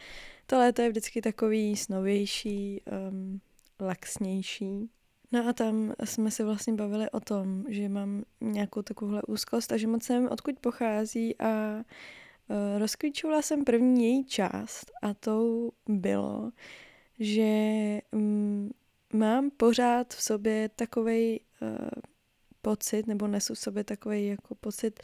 to 0.47 0.59
léto 0.59 0.83
je 0.83 0.89
vždycky 0.89 1.23
takový 1.23 1.77
snovější, 1.77 2.83
um, 3.11 3.41
laxnější. 3.81 4.91
No 5.33 5.49
a 5.49 5.53
tam 5.53 5.95
jsme 6.05 6.31
se 6.31 6.45
vlastně 6.45 6.73
bavili 6.73 7.11
o 7.11 7.21
tom, 7.21 7.65
že 7.69 7.89
mám 7.89 8.23
nějakou 8.41 8.83
takovouhle 8.83 9.23
úzkost 9.23 9.73
a 9.73 9.77
že 9.77 9.87
moc 9.87 10.09
nevím, 10.09 10.29
odkud 10.29 10.59
pochází 10.59 11.41
a 11.41 11.83
rozklíčovala 12.79 13.43
jsem 13.43 13.65
první 13.65 14.05
její 14.05 14.25
část 14.25 14.91
a 15.03 15.15
to 15.15 15.69
bylo, 15.89 16.51
že 17.19 17.51
um, 18.13 18.71
mám 19.13 19.51
pořád 19.51 20.15
v 20.15 20.23
sobě 20.23 20.69
takový 20.77 21.41
uh, 21.63 21.69
e, 21.69 21.91
pocit, 22.63 23.07
nebo 23.07 23.27
nesu 23.27 23.55
v 23.55 23.59
sobě 23.59 23.85
takový 23.85 24.27
jako 24.27 24.55
pocit, 24.55 25.01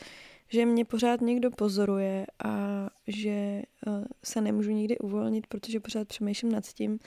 že 0.48 0.66
mě 0.66 0.84
pořád 0.84 1.20
někdo 1.20 1.50
pozoruje 1.50 2.26
a 2.44 2.86
že 3.06 3.62
uh, 3.86 4.04
se 4.24 4.40
nemůžu 4.40 4.70
nikdy 4.70 4.98
uvolnit, 4.98 5.46
protože 5.46 5.80
pořád 5.80 6.08
přemýšlím 6.08 6.52
nad 6.52 6.66
tím, 6.66 6.98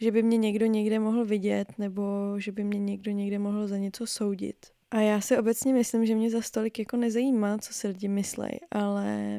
že 0.00 0.10
by 0.10 0.22
mě 0.22 0.36
někdo 0.36 0.66
někde 0.66 0.98
mohl 0.98 1.24
vidět 1.24 1.78
nebo 1.78 2.02
že 2.38 2.52
by 2.52 2.64
mě 2.64 2.78
někdo 2.78 3.10
někde 3.10 3.38
mohl 3.38 3.68
za 3.68 3.78
něco 3.78 4.06
soudit. 4.06 4.66
A 4.90 5.00
já 5.00 5.20
si 5.20 5.38
obecně 5.38 5.74
myslím, 5.74 6.06
že 6.06 6.14
mě 6.14 6.30
za 6.30 6.42
stolik 6.42 6.78
jako 6.78 6.96
nezajímá, 6.96 7.58
co 7.58 7.72
si 7.72 7.88
lidi 7.88 8.08
myslej, 8.08 8.60
ale 8.70 9.38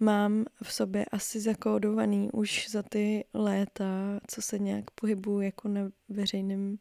mám 0.00 0.44
v 0.62 0.72
sobě 0.72 1.04
asi 1.04 1.40
zakódovaný 1.40 2.30
už 2.32 2.68
za 2.70 2.82
ty 2.82 3.24
léta, 3.34 4.20
co 4.26 4.42
se 4.42 4.58
nějak 4.58 4.90
pohybuju 4.90 5.40
jako 5.40 5.68
na 5.68 5.90
veřejném 6.08 6.78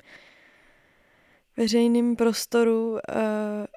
veřejným 1.58 2.16
prostoru, 2.16 2.92
uh, 2.92 3.00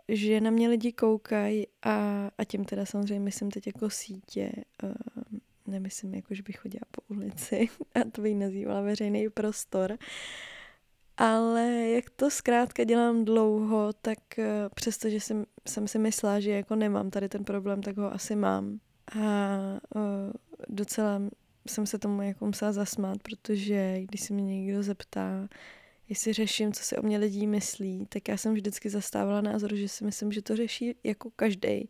že 0.08 0.40
na 0.40 0.50
mě 0.50 0.68
lidi 0.68 0.92
koukají 0.92 1.66
a, 1.82 2.30
a 2.38 2.44
tím 2.44 2.64
teda 2.64 2.86
samozřejmě 2.86 3.20
myslím 3.20 3.50
teď 3.50 3.66
jako 3.66 3.90
sítě, 3.90 4.52
uh, 4.82 5.38
nemyslím 5.66 6.14
jako, 6.14 6.34
že 6.34 6.42
bych 6.42 6.56
chodila 6.56 6.82
po 6.90 7.02
ulici 7.14 7.68
a 7.94 8.10
to 8.12 8.22
bych 8.22 8.36
nazývala 8.36 8.80
veřejný 8.80 9.30
prostor. 9.30 9.98
Ale 11.16 11.88
jak 11.88 12.10
to 12.10 12.30
zkrátka 12.30 12.84
dělám 12.84 13.24
dlouho, 13.24 13.92
tak 13.92 14.38
eh, 14.38 14.68
přestože 14.74 15.20
jsem, 15.20 15.44
jsem 15.68 15.88
si 15.88 15.98
myslela, 15.98 16.40
že 16.40 16.50
jako 16.50 16.76
nemám 16.76 17.10
tady 17.10 17.28
ten 17.28 17.44
problém, 17.44 17.82
tak 17.82 17.96
ho 17.96 18.14
asi 18.14 18.36
mám. 18.36 18.80
A 19.08 19.58
uh, 19.94 20.32
docela 20.68 21.22
jsem 21.68 21.86
se 21.86 21.98
tomu 21.98 22.22
jako 22.22 22.46
musela 22.46 22.72
zasmát, 22.72 23.22
protože 23.22 24.00
když 24.02 24.20
se 24.20 24.34
mě 24.34 24.44
někdo 24.44 24.82
zeptá, 24.82 25.48
jestli 26.08 26.32
řeším, 26.32 26.72
co 26.72 26.82
si 26.82 26.96
o 26.96 27.02
mě 27.02 27.18
lidí 27.18 27.46
myslí, 27.46 28.06
tak 28.08 28.28
já 28.28 28.36
jsem 28.36 28.54
vždycky 28.54 28.90
zastávala 28.90 29.40
názor, 29.40 29.74
že 29.74 29.88
si 29.88 30.04
myslím, 30.04 30.32
že 30.32 30.42
to 30.42 30.56
řeší 30.56 30.94
jako 31.04 31.30
každý 31.36 31.88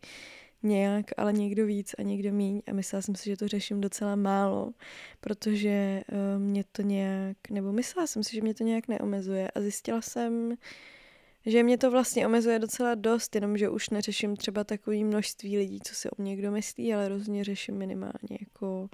nějak, 0.63 1.05
ale 1.17 1.33
někdo 1.33 1.65
víc 1.65 1.95
a 1.97 2.01
někdo 2.01 2.31
míň. 2.31 2.61
A 2.67 2.73
myslela 2.73 3.01
jsem 3.01 3.15
si, 3.15 3.29
že 3.29 3.37
to 3.37 3.47
řeším 3.47 3.81
docela 3.81 4.15
málo, 4.15 4.73
protože 5.21 6.01
uh, 6.11 6.41
mě 6.41 6.63
to 6.71 6.81
nějak, 6.81 7.37
nebo 7.49 7.71
myslela 7.71 8.07
jsem 8.07 8.23
si, 8.23 8.35
že 8.35 8.41
mě 8.41 8.53
to 8.53 8.63
nějak 8.63 8.87
neomezuje. 8.87 9.51
A 9.51 9.61
zjistila 9.61 10.01
jsem, 10.01 10.57
že 11.45 11.63
mě 11.63 11.77
to 11.77 11.91
vlastně 11.91 12.27
omezuje 12.27 12.59
docela 12.59 12.95
dost, 12.95 13.35
jenomže 13.35 13.69
už 13.69 13.89
neřeším 13.89 14.35
třeba 14.35 14.63
takový 14.63 15.03
množství 15.03 15.57
lidí, 15.57 15.79
co 15.83 15.95
si 15.95 16.09
o 16.09 16.21
mě 16.21 16.35
kdo 16.35 16.51
myslí, 16.51 16.93
ale 16.93 17.09
rozhodně 17.09 17.43
řeším 17.43 17.77
minimálně 17.77 18.37
jako 18.39 18.89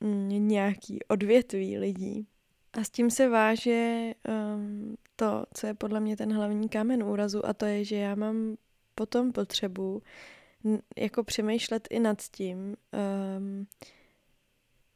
mm, 0.00 0.48
nějaký 0.48 0.98
odvětví 1.08 1.78
lidí. 1.78 2.26
A 2.72 2.84
s 2.84 2.90
tím 2.90 3.10
se 3.10 3.28
váže 3.28 4.12
um, 4.56 4.96
to, 5.16 5.44
co 5.54 5.66
je 5.66 5.74
podle 5.74 6.00
mě 6.00 6.16
ten 6.16 6.32
hlavní 6.32 6.68
kámen 6.68 7.02
úrazu 7.02 7.46
a 7.46 7.52
to 7.52 7.66
je, 7.66 7.84
že 7.84 7.96
já 7.96 8.14
mám 8.14 8.56
potom 8.94 9.32
potřebu 9.32 10.02
jako 10.96 11.24
přemýšlet 11.24 11.88
i 11.90 12.00
nad 12.00 12.22
tím, 12.22 12.76
um, 13.38 13.66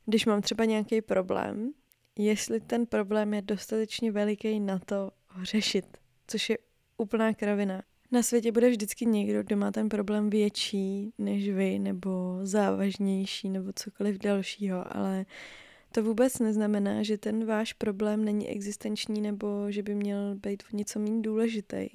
když 0.06 0.26
mám 0.26 0.42
třeba 0.42 0.64
nějaký 0.64 1.00
problém, 1.00 1.72
jestli 2.18 2.60
ten 2.60 2.86
problém 2.86 3.34
je 3.34 3.42
dostatečně 3.42 4.12
veliký 4.12 4.60
na 4.60 4.78
to 4.78 5.10
ho 5.28 5.44
řešit, 5.44 5.98
což 6.28 6.50
je 6.50 6.58
úplná 6.98 7.34
kravina. 7.34 7.82
Na 8.12 8.22
světě 8.22 8.52
bude 8.52 8.70
vždycky 8.70 9.06
někdo, 9.06 9.42
kdo 9.42 9.56
má 9.56 9.70
ten 9.70 9.88
problém 9.88 10.30
větší 10.30 11.12
než 11.18 11.50
vy, 11.50 11.78
nebo 11.78 12.38
závažnější, 12.42 13.48
nebo 13.48 13.72
cokoliv 13.74 14.18
dalšího, 14.18 14.96
ale 14.96 15.26
to 15.92 16.02
vůbec 16.02 16.38
neznamená, 16.38 17.02
že 17.02 17.18
ten 17.18 17.44
váš 17.44 17.72
problém 17.72 18.24
není 18.24 18.48
existenční, 18.48 19.20
nebo 19.20 19.70
že 19.70 19.82
by 19.82 19.94
měl 19.94 20.34
být 20.34 20.62
v 20.62 20.72
něco 20.72 20.98
méně 20.98 21.22
důležitý 21.22 21.88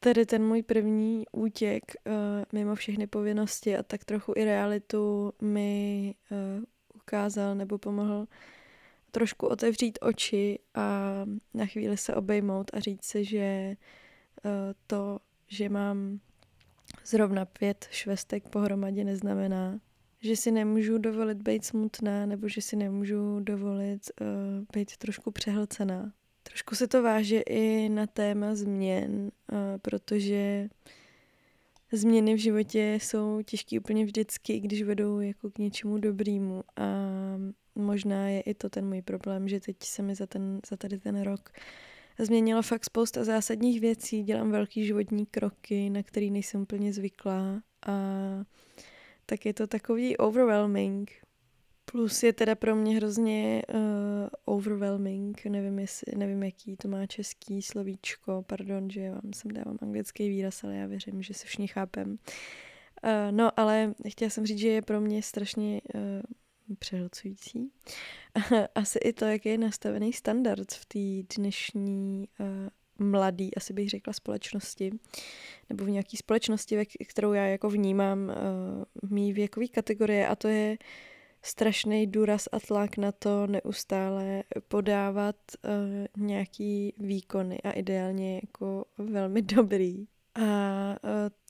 tady 0.00 0.26
ten 0.26 0.46
můj 0.46 0.62
první 0.62 1.24
útěk 1.32 1.84
uh, 2.06 2.12
mimo 2.52 2.74
všechny 2.74 3.06
povinnosti 3.06 3.76
a 3.76 3.82
tak 3.82 4.04
trochu 4.04 4.32
i 4.36 4.44
realitu 4.44 5.32
mi 5.42 6.14
uh, 6.30 6.64
ukázal 6.94 7.54
nebo 7.54 7.78
pomohl 7.78 8.26
trošku 9.10 9.46
otevřít 9.46 9.98
oči 10.02 10.58
a 10.74 11.14
na 11.54 11.66
chvíli 11.66 11.96
se 11.96 12.14
obejmout 12.14 12.70
a 12.74 12.80
říct 12.80 13.04
si, 13.04 13.24
že 13.24 13.76
uh, 14.44 14.50
to, 14.86 15.18
že 15.48 15.68
mám 15.68 16.20
zrovna 17.04 17.44
pět 17.44 17.88
švestek 17.90 18.48
pohromadě 18.48 19.04
neznamená, 19.04 19.80
že 20.20 20.36
si 20.36 20.50
nemůžu 20.50 20.98
dovolit 20.98 21.38
být 21.38 21.64
smutná 21.64 22.26
nebo 22.26 22.48
že 22.48 22.62
si 22.62 22.76
nemůžu 22.76 23.40
dovolit 23.40 24.10
uh, 24.20 24.26
být 24.72 24.96
trošku 24.96 25.30
přehlcená. 25.30 26.12
Trošku 26.42 26.74
se 26.74 26.88
to 26.88 27.02
váže 27.02 27.40
i 27.40 27.88
na 27.88 28.06
téma 28.06 28.54
změn, 28.54 29.30
protože 29.82 30.68
změny 31.92 32.34
v 32.34 32.38
životě 32.38 32.98
jsou 33.00 33.42
těžké 33.42 33.78
úplně 33.80 34.04
vždycky, 34.04 34.60
když 34.60 34.82
vedou 34.82 35.20
jako 35.20 35.50
k 35.50 35.58
něčemu 35.58 35.98
dobrému 35.98 36.62
a 36.76 36.84
možná 37.74 38.28
je 38.28 38.40
i 38.40 38.54
to 38.54 38.68
ten 38.68 38.88
můj 38.88 39.02
problém, 39.02 39.48
že 39.48 39.60
teď 39.60 39.76
se 39.82 40.02
mi 40.02 40.14
za, 40.14 40.26
ten, 40.26 40.60
za 40.70 40.76
tady 40.76 40.98
ten 40.98 41.22
rok 41.22 41.52
změnilo 42.18 42.62
fakt 42.62 42.84
spousta 42.84 43.24
zásadních 43.24 43.80
věcí, 43.80 44.22
dělám 44.22 44.50
velký 44.50 44.86
životní 44.86 45.26
kroky, 45.26 45.90
na 45.90 46.02
který 46.02 46.30
nejsem 46.30 46.60
úplně 46.60 46.92
zvyklá 46.92 47.62
a 47.86 47.94
tak 49.26 49.46
je 49.46 49.54
to 49.54 49.66
takový 49.66 50.16
overwhelming, 50.16 51.10
Plus 51.92 52.22
je 52.22 52.32
teda 52.32 52.54
pro 52.54 52.76
mě 52.76 52.96
hrozně 52.96 53.62
uh, 53.74 53.80
overwhelming, 54.44 55.44
nevím, 55.44 55.78
jestli, 55.78 56.12
nevím, 56.16 56.42
jaký 56.42 56.76
to 56.76 56.88
má 56.88 57.06
český 57.06 57.62
slovíčko, 57.62 58.44
pardon, 58.46 58.90
že 58.90 59.10
vám 59.10 59.32
sem 59.34 59.50
dávám 59.50 59.78
anglický 59.82 60.28
výraz, 60.28 60.64
ale 60.64 60.76
já 60.76 60.86
věřím, 60.86 61.22
že 61.22 61.34
se 61.34 61.46
všichni 61.46 61.68
chápem. 61.68 62.10
Uh, 63.04 63.10
no, 63.30 63.60
ale 63.60 63.94
chtěla 64.08 64.30
jsem 64.30 64.46
říct, 64.46 64.58
že 64.58 64.68
je 64.68 64.82
pro 64.82 65.00
mě 65.00 65.22
strašně 65.22 65.80
uh, 65.94 66.00
přehlcující. 66.78 67.70
asi 68.74 68.98
i 68.98 69.12
to, 69.12 69.24
jak 69.24 69.46
je 69.46 69.58
nastavený 69.58 70.12
standard 70.12 70.72
v 70.72 70.84
té 70.86 71.34
dnešní 71.36 72.28
uh, 72.40 73.06
mladý, 73.06 73.54
asi 73.54 73.72
bych 73.72 73.90
řekla, 73.90 74.12
společnosti, 74.12 74.90
nebo 75.68 75.84
v 75.84 75.90
nějaké 75.90 76.16
společnosti, 76.16 76.86
kterou 77.08 77.32
já 77.32 77.46
jako 77.46 77.70
vnímám 77.70 78.18
uh, 79.02 79.10
mý 79.10 79.32
věkový 79.32 79.68
kategorie 79.68 80.28
a 80.28 80.36
to 80.36 80.48
je 80.48 80.78
strašný 81.42 82.06
důraz 82.06 82.48
a 82.52 82.60
tlak 82.60 82.96
na 82.96 83.12
to 83.12 83.46
neustále 83.46 84.44
podávat 84.68 85.36
uh, 85.64 86.24
nějaký 86.26 86.94
výkony 86.98 87.60
a 87.60 87.70
ideálně 87.70 88.34
jako 88.34 88.84
velmi 88.98 89.42
dobrý. 89.56 90.06
A 90.40 90.96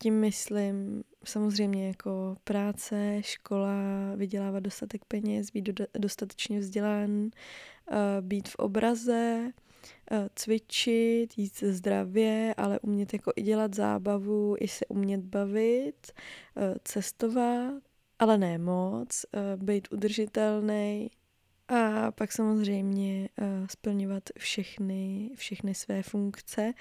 tím 0.02 0.20
myslím 0.20 1.04
samozřejmě 1.24 1.86
jako 1.86 2.36
práce, 2.44 3.18
škola, 3.20 3.74
vydělávat 4.16 4.60
dostatek 4.60 5.04
peněz, 5.04 5.50
být 5.50 5.64
do, 5.64 5.84
dostatečně 5.98 6.58
vzdělán, 6.58 7.30
být 8.20 8.48
v 8.48 8.54
obraze, 8.54 9.52
cvičit, 10.34 11.38
jít 11.38 11.56
zdravě, 11.58 12.54
ale 12.56 12.80
umět 12.80 13.12
jako 13.12 13.32
i 13.36 13.42
dělat 13.42 13.74
zábavu, 13.74 14.56
i 14.60 14.68
se 14.68 14.86
umět 14.86 15.20
bavit, 15.20 16.12
cestovat, 16.84 17.82
ale 18.18 18.38
ne 18.38 18.58
moc, 18.58 19.24
být 19.56 19.88
udržitelný 19.92 21.10
a 21.70 22.10
pak 22.10 22.32
samozřejmě 22.32 23.28
uh, 23.40 23.46
splňovat 23.70 24.22
všechny, 24.38 25.30
všechny 25.34 25.74
své 25.74 26.02
funkce 26.02 26.72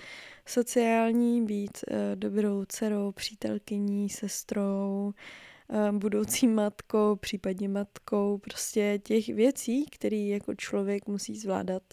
sociální, 0.45 1.45
být 1.45 1.77
uh, 1.91 1.97
dobrou 2.15 2.65
dcerou, 2.65 3.11
přítelkyní, 3.11 4.09
sestrou, 4.09 5.13
uh, 5.67 5.97
budoucí 5.97 6.47
matkou, 6.47 7.15
případně 7.15 7.69
matkou, 7.69 8.37
prostě 8.37 8.99
těch 9.03 9.27
věcí, 9.27 9.85
které 9.85 10.17
jako 10.17 10.55
člověk 10.55 11.07
musí 11.07 11.39
zvládat 11.39 11.83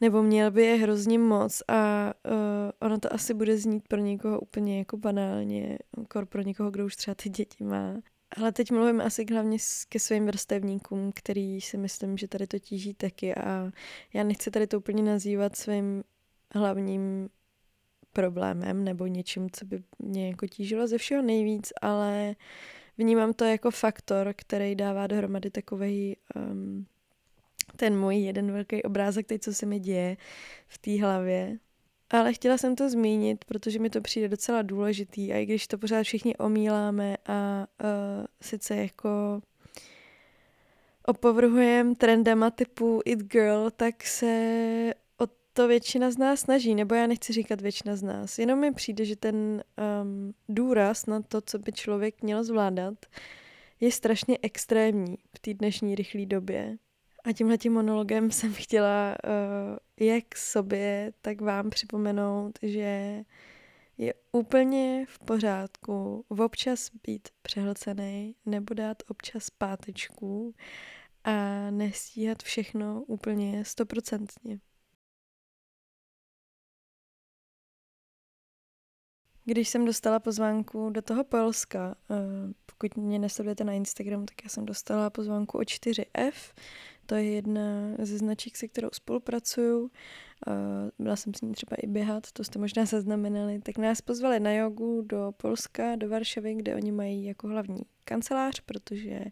nebo 0.00 0.22
měl 0.22 0.50
by 0.50 0.62
je 0.62 0.74
hrozně 0.76 1.18
moc 1.18 1.62
a 1.68 2.12
uh, 2.24 2.32
ono 2.80 2.98
to 2.98 3.12
asi 3.12 3.34
bude 3.34 3.58
znít 3.58 3.88
pro 3.88 4.00
někoho 4.00 4.40
úplně 4.40 4.78
jako 4.78 4.96
banálně, 4.96 5.78
kor 6.08 6.26
pro 6.26 6.42
někoho, 6.42 6.70
kdo 6.70 6.84
už 6.84 6.96
třeba 6.96 7.14
ty 7.14 7.28
děti 7.28 7.64
má. 7.64 7.94
Ale 8.36 8.52
teď 8.52 8.70
mluvím 8.70 9.00
asi 9.00 9.26
hlavně 9.32 9.58
ke 9.88 9.98
svým 9.98 10.26
vrstevníkům, 10.26 11.12
který 11.14 11.60
si 11.60 11.76
myslím, 11.76 12.16
že 12.16 12.28
tady 12.28 12.46
to 12.46 12.58
tíží 12.58 12.94
taky 12.94 13.34
a 13.34 13.70
já 14.12 14.24
nechci 14.24 14.50
tady 14.50 14.66
to 14.66 14.78
úplně 14.78 15.02
nazývat 15.02 15.56
svým 15.56 16.04
hlavním 16.54 17.28
problémem 18.12 18.84
nebo 18.84 19.06
něčím, 19.06 19.50
co 19.50 19.64
by 19.64 19.82
mě 19.98 20.28
jako 20.28 20.46
tížilo 20.46 20.86
ze 20.86 20.98
všeho 20.98 21.22
nejvíc, 21.22 21.72
ale 21.82 22.36
vnímám 22.98 23.32
to 23.32 23.44
jako 23.44 23.70
faktor, 23.70 24.34
který 24.36 24.74
dává 24.74 25.06
dohromady 25.06 25.50
takový 25.50 26.16
um, 26.36 26.86
ten 27.76 27.98
můj 27.98 28.16
jeden 28.16 28.52
velký 28.52 28.82
obrázek, 28.82 29.26
teď 29.26 29.42
co 29.42 29.54
se 29.54 29.66
mi 29.66 29.78
děje 29.78 30.16
v 30.66 30.78
té 30.78 31.02
hlavě. 31.02 31.58
Ale 32.14 32.32
chtěla 32.32 32.58
jsem 32.58 32.76
to 32.76 32.90
zmínit, 32.90 33.44
protože 33.44 33.78
mi 33.78 33.90
to 33.90 34.00
přijde 34.00 34.28
docela 34.28 34.62
důležitý 34.62 35.32
a 35.32 35.36
i 35.36 35.46
když 35.46 35.66
to 35.66 35.78
pořád 35.78 36.02
všichni 36.02 36.36
omíláme 36.36 37.16
a 37.26 37.66
uh, 37.82 38.26
sice 38.42 38.76
jako 38.76 39.40
opovrhujeme 41.06 41.94
trendama 41.94 42.50
typu 42.50 43.00
It 43.04 43.18
Girl, 43.18 43.70
tak 43.70 44.04
se 44.04 44.94
o 45.18 45.26
to 45.52 45.68
většina 45.68 46.10
z 46.10 46.18
nás 46.18 46.40
snaží, 46.40 46.74
nebo 46.74 46.94
já 46.94 47.06
nechci 47.06 47.32
říkat 47.32 47.60
většina 47.60 47.96
z 47.96 48.02
nás. 48.02 48.38
Jenom 48.38 48.58
mi 48.58 48.72
přijde, 48.72 49.04
že 49.04 49.16
ten 49.16 49.36
um, 50.02 50.34
důraz 50.48 51.06
na 51.06 51.22
to, 51.22 51.40
co 51.40 51.58
by 51.58 51.72
člověk 51.72 52.22
měl 52.22 52.44
zvládat, 52.44 52.94
je 53.80 53.92
strašně 53.92 54.38
extrémní 54.42 55.16
v 55.36 55.38
té 55.38 55.54
dnešní 55.54 55.94
rychlé 55.94 56.26
době. 56.26 56.76
A 57.24 57.32
tímhle 57.32 57.58
tím 57.58 57.72
monologem 57.72 58.30
jsem 58.30 58.54
chtěla 58.54 59.16
uh, 59.24 60.06
jak 60.08 60.36
sobě, 60.36 61.12
tak 61.20 61.40
vám 61.40 61.70
připomenout, 61.70 62.58
že 62.62 63.24
je 63.98 64.14
úplně 64.32 65.06
v 65.08 65.18
pořádku 65.18 66.24
občas 66.28 66.90
být 67.06 67.28
přehlcený 67.42 68.36
nebo 68.46 68.74
dát 68.74 69.02
občas 69.08 69.50
pátečku 69.50 70.54
a 71.24 71.70
nestíhat 71.70 72.42
všechno 72.42 73.04
úplně 73.06 73.64
stoprocentně. 73.64 74.60
Když 79.44 79.68
jsem 79.68 79.84
dostala 79.84 80.20
pozvánku 80.20 80.90
do 80.90 81.02
toho 81.02 81.24
Polska, 81.24 81.94
eh, 82.10 82.14
pokud 82.66 82.96
mě 82.96 83.18
nesledujete 83.18 83.64
na 83.64 83.72
Instagram, 83.72 84.26
tak 84.26 84.44
já 84.44 84.50
jsem 84.50 84.66
dostala 84.66 85.10
pozvánku 85.10 85.58
o 85.58 85.64
4F, 85.64 86.54
to 87.06 87.14
je 87.14 87.24
jedna 87.24 87.62
ze 87.98 88.18
značek, 88.18 88.56
se 88.56 88.68
kterou 88.68 88.88
spolupracuju. 88.92 89.90
Byla 90.98 91.16
jsem 91.16 91.34
s 91.34 91.40
ní 91.40 91.52
třeba 91.52 91.76
i 91.82 91.86
běhat, 91.86 92.32
to 92.32 92.44
jste 92.44 92.58
možná 92.58 92.84
zaznamenali. 92.84 93.60
Tak 93.60 93.78
nás 93.78 94.00
pozvali 94.00 94.40
na 94.40 94.52
jogu 94.52 95.02
do 95.02 95.32
Polska, 95.36 95.96
do 95.96 96.08
Varšavy, 96.08 96.54
kde 96.54 96.74
oni 96.74 96.92
mají 96.92 97.24
jako 97.24 97.48
hlavní 97.48 97.82
kancelář, 98.04 98.60
protože 98.60 99.24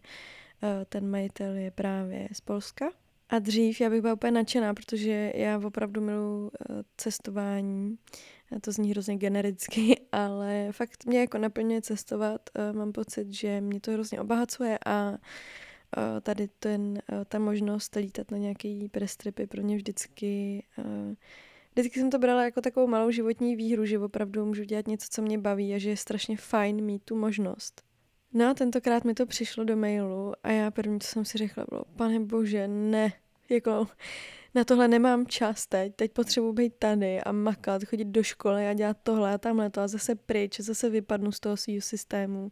ten 0.89 1.09
majitel 1.09 1.55
je 1.55 1.71
právě 1.71 2.29
z 2.33 2.41
Polska. 2.41 2.89
A 3.29 3.39
dřív 3.39 3.81
já 3.81 3.89
bych 3.89 4.01
byla 4.01 4.13
úplně 4.13 4.31
nadšená, 4.31 4.73
protože 4.73 5.31
já 5.35 5.59
opravdu 5.65 6.01
miluji 6.01 6.51
cestování. 6.97 7.97
To 8.61 8.71
zní 8.71 8.89
hrozně 8.89 9.17
genericky, 9.17 10.01
ale 10.11 10.67
fakt 10.71 11.05
mě 11.05 11.19
jako 11.19 11.37
naplňuje 11.37 11.81
cestovat. 11.81 12.41
Mám 12.73 12.91
pocit, 12.91 13.33
že 13.33 13.61
mě 13.61 13.79
to 13.79 13.91
hrozně 13.91 14.21
obohacuje 14.21 14.79
a 14.85 15.17
tady 16.21 16.49
ten, 16.59 16.81
uh, 16.81 17.23
ta 17.27 17.39
možnost 17.39 17.95
lítat 17.95 18.31
na 18.31 18.37
nějaký 18.37 18.89
prestripy 18.89 19.47
pro 19.47 19.63
mě 19.63 19.75
vždycky 19.75 20.63
uh, 20.77 21.13
Vždycky 21.75 21.99
jsem 21.99 22.09
to 22.09 22.19
brala 22.19 22.43
jako 22.43 22.61
takovou 22.61 22.87
malou 22.87 23.11
životní 23.11 23.55
výhru, 23.55 23.85
že 23.85 23.99
opravdu 23.99 24.45
můžu 24.45 24.63
dělat 24.63 24.87
něco, 24.87 25.07
co 25.09 25.21
mě 25.21 25.37
baví 25.37 25.73
a 25.73 25.77
že 25.77 25.89
je 25.89 25.97
strašně 25.97 26.37
fajn 26.37 26.81
mít 26.81 27.03
tu 27.03 27.15
možnost. 27.15 27.81
No 28.33 28.49
a 28.49 28.53
tentokrát 28.53 29.03
mi 29.03 29.13
to 29.13 29.25
přišlo 29.25 29.63
do 29.63 29.77
mailu 29.77 30.33
a 30.43 30.51
já 30.51 30.71
první, 30.71 30.99
co 30.99 31.07
jsem 31.07 31.25
si 31.25 31.37
řekla, 31.37 31.65
bylo, 31.69 31.83
pane 31.95 32.19
bože, 32.19 32.67
ne, 32.67 33.13
jako 33.49 33.87
na 34.55 34.63
tohle 34.63 34.87
nemám 34.87 35.27
čas 35.27 35.67
teď, 35.67 35.95
teď 35.95 36.11
potřebuji 36.11 36.53
být 36.53 36.73
tady 36.79 37.21
a 37.21 37.31
makat, 37.31 37.83
chodit 37.83 38.05
do 38.05 38.23
školy 38.23 38.67
a 38.67 38.73
dělat 38.73 38.97
tohle 39.03 39.33
a 39.33 39.37
tamhle 39.37 39.69
to 39.69 39.81
a 39.81 39.87
zase 39.87 40.15
pryč, 40.15 40.59
zase 40.59 40.89
vypadnu 40.89 41.31
z 41.31 41.39
toho 41.39 41.57
svého 41.57 41.81
systému. 41.81 42.49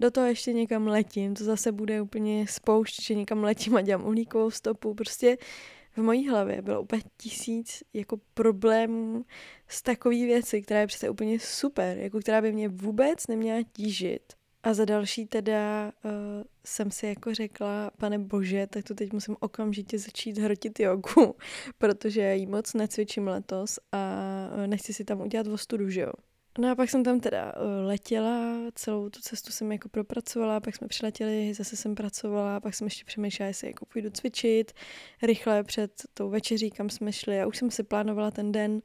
Do 0.00 0.10
toho 0.10 0.26
ještě 0.26 0.52
někam 0.52 0.86
letím, 0.86 1.34
to 1.34 1.44
zase 1.44 1.72
bude 1.72 2.00
úplně 2.00 2.46
spoušť, 2.48 3.02
že 3.02 3.14
někam 3.14 3.44
letím 3.44 3.76
a 3.76 3.80
dělám 3.80 4.06
uhlíkovou 4.06 4.50
stopu, 4.50 4.94
prostě 4.94 5.36
v 5.96 5.98
mojí 5.98 6.28
hlavě 6.28 6.62
bylo 6.62 6.82
úplně 6.82 7.02
tisíc 7.16 7.82
jako 7.92 8.16
problémů 8.34 9.24
z 9.68 9.82
takové 9.82 10.14
věci, 10.14 10.62
která 10.62 10.80
je 10.80 10.86
přece 10.86 11.10
úplně 11.10 11.40
super, 11.40 11.98
jako 11.98 12.20
která 12.20 12.42
by 12.42 12.52
mě 12.52 12.68
vůbec 12.68 13.26
neměla 13.26 13.62
tížit. 13.72 14.43
A 14.64 14.74
za 14.74 14.84
další 14.84 15.26
teda 15.26 15.92
uh, 16.04 16.10
jsem 16.64 16.90
si 16.90 17.06
jako 17.06 17.34
řekla, 17.34 17.90
pane 17.98 18.18
bože, 18.18 18.66
tak 18.66 18.84
to 18.84 18.94
teď 18.94 19.12
musím 19.12 19.36
okamžitě 19.40 19.98
začít 19.98 20.38
hrotit 20.38 20.80
jogu, 20.80 21.34
protože 21.78 22.34
ji 22.34 22.46
moc 22.46 22.74
necvičím 22.74 23.28
letos 23.28 23.78
a 23.92 24.20
eh, 24.56 24.66
nechci 24.66 24.92
si 24.92 25.04
tam 25.04 25.20
udělat 25.20 25.46
vostudu, 25.46 25.90
že 25.90 26.00
jo. 26.00 26.12
No 26.58 26.70
a 26.70 26.74
pak 26.74 26.90
jsem 26.90 27.04
tam 27.04 27.20
teda 27.20 27.52
uh, 27.56 27.86
letěla, 27.86 28.56
celou 28.74 29.10
tu 29.10 29.20
cestu 29.20 29.52
jsem 29.52 29.72
jako 29.72 29.88
propracovala, 29.88 30.60
pak 30.60 30.76
jsme 30.76 30.88
přiletěli, 30.88 31.54
zase 31.54 31.76
jsem 31.76 31.94
pracovala, 31.94 32.60
pak 32.60 32.74
jsem 32.74 32.86
ještě 32.86 33.04
přemýšlela, 33.04 33.48
jestli 33.48 33.68
jako 33.68 33.86
půjdu 33.86 34.10
cvičit 34.10 34.72
rychle 35.22 35.64
před 35.64 35.92
tou 36.14 36.30
večeří, 36.30 36.70
kam 36.70 36.90
jsme 36.90 37.12
šli 37.12 37.40
a 37.40 37.46
už 37.46 37.56
jsem 37.56 37.70
si 37.70 37.82
plánovala 37.82 38.30
ten 38.30 38.52
den, 38.52 38.82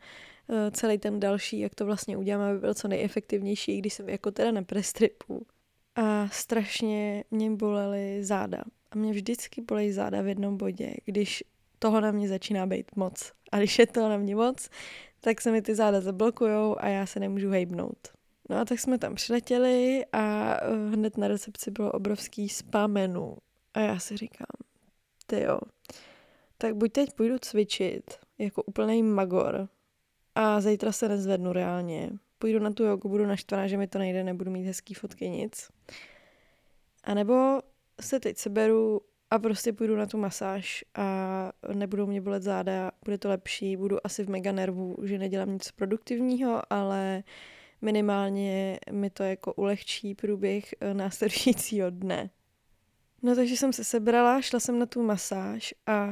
celý 0.72 0.98
ten 0.98 1.20
další, 1.20 1.60
jak 1.60 1.76
to 1.76 1.86
vlastně 1.86 2.18
udělám, 2.18 2.50
aby 2.50 2.60
byl 2.60 2.74
co 2.74 2.88
nejefektivnější, 2.88 3.78
když 3.78 3.94
jsem 3.94 4.10
jako 4.10 4.32
teda 4.32 4.52
na 4.52 4.64
prestripu 4.64 5.46
a 5.96 6.30
strašně 6.32 7.24
mě 7.32 7.52
bolely 7.52 8.24
záda. 8.24 8.64
A 8.92 8.98
mě 8.98 9.12
vždycky 9.12 9.62
bolí 9.62 9.92
záda 9.92 10.22
v 10.22 10.28
jednom 10.28 10.58
bodě, 10.58 10.94
když 11.06 11.44
toho 11.80 12.02
na 12.02 12.12
mě 12.12 12.28
začíná 12.28 12.66
být 12.66 12.96
moc. 12.96 13.32
A 13.52 13.58
když 13.58 13.80
je 13.80 13.88
toho 13.88 14.10
na 14.10 14.18
mě 14.18 14.36
moc, 14.36 14.70
tak 15.22 15.42
se 15.42 15.52
mi 15.52 15.62
ty 15.62 15.76
záda 15.76 16.02
zablokujou 16.02 16.76
a 16.80 16.88
já 16.88 17.06
se 17.06 17.20
nemůžu 17.20 17.50
hejbnout. 17.50 18.08
No 18.50 18.58
a 18.58 18.66
tak 18.66 18.80
jsme 18.80 18.98
tam 18.98 19.16
přiletěli 19.16 20.06
a 20.14 20.56
eh, 20.62 20.76
hned 20.92 21.18
na 21.18 21.28
recepci 21.28 21.72
bylo 21.72 21.92
obrovský 21.92 22.50
spa 22.50 22.88
menu. 22.88 23.38
A 23.74 23.80
já 23.80 24.00
si 24.00 24.18
říkám, 24.18 24.48
ty 25.26 25.42
jo, 25.42 25.60
tak 26.58 26.76
buď 26.76 26.92
teď 26.92 27.14
půjdu 27.14 27.40
cvičit 27.40 28.20
jako 28.38 28.64
úplný 28.64 29.04
magor 29.04 29.70
a 30.36 30.62
zítra 30.62 30.92
se 30.92 31.10
nezvednu 31.10 31.54
reálně, 31.54 32.10
půjdu 32.40 32.60
na 32.60 32.72
tu 32.72 32.84
jogu, 32.84 33.10
budu 33.10 33.26
naštvaná, 33.26 33.68
že 33.68 33.78
mi 33.78 33.88
to 33.88 34.00
nejde, 34.00 34.24
nebudu 34.24 34.52
mít 34.52 34.66
hezký 34.66 34.94
fotky, 34.94 35.30
nic. 35.30 35.70
A 37.04 37.14
nebo 37.14 37.60
se 38.02 38.20
teď 38.20 38.38
seberu 38.38 39.02
a 39.32 39.40
prostě 39.40 39.74
půjdu 39.74 39.96
na 39.96 40.06
tu 40.06 40.18
masáž 40.18 40.86
a 40.96 41.52
nebudou 41.74 42.08
mě 42.08 42.22
bolet 42.22 42.44
záda, 42.44 42.92
bude 43.06 43.18
to 43.18 43.30
lepší, 43.30 43.78
budu 43.78 44.06
asi 44.06 44.24
v 44.24 44.30
mega 44.30 44.52
nervu, 44.52 44.98
že 45.04 45.18
nedělám 45.18 45.54
nic 45.54 45.72
produktivního, 45.72 46.62
ale 46.70 47.24
minimálně 47.82 48.80
mi 48.92 49.10
to 49.10 49.24
jako 49.24 49.54
ulehčí 49.54 50.16
průběh 50.16 50.76
eh, 50.82 50.94
následujícího 50.94 51.90
dne. 51.90 52.30
No 53.22 53.36
takže 53.36 53.58
jsem 53.58 53.74
se 53.74 53.84
sebrala, 53.84 54.42
šla 54.42 54.60
jsem 54.60 54.80
na 54.80 54.86
tu 54.86 55.04
masáž 55.04 55.74
a 55.86 56.08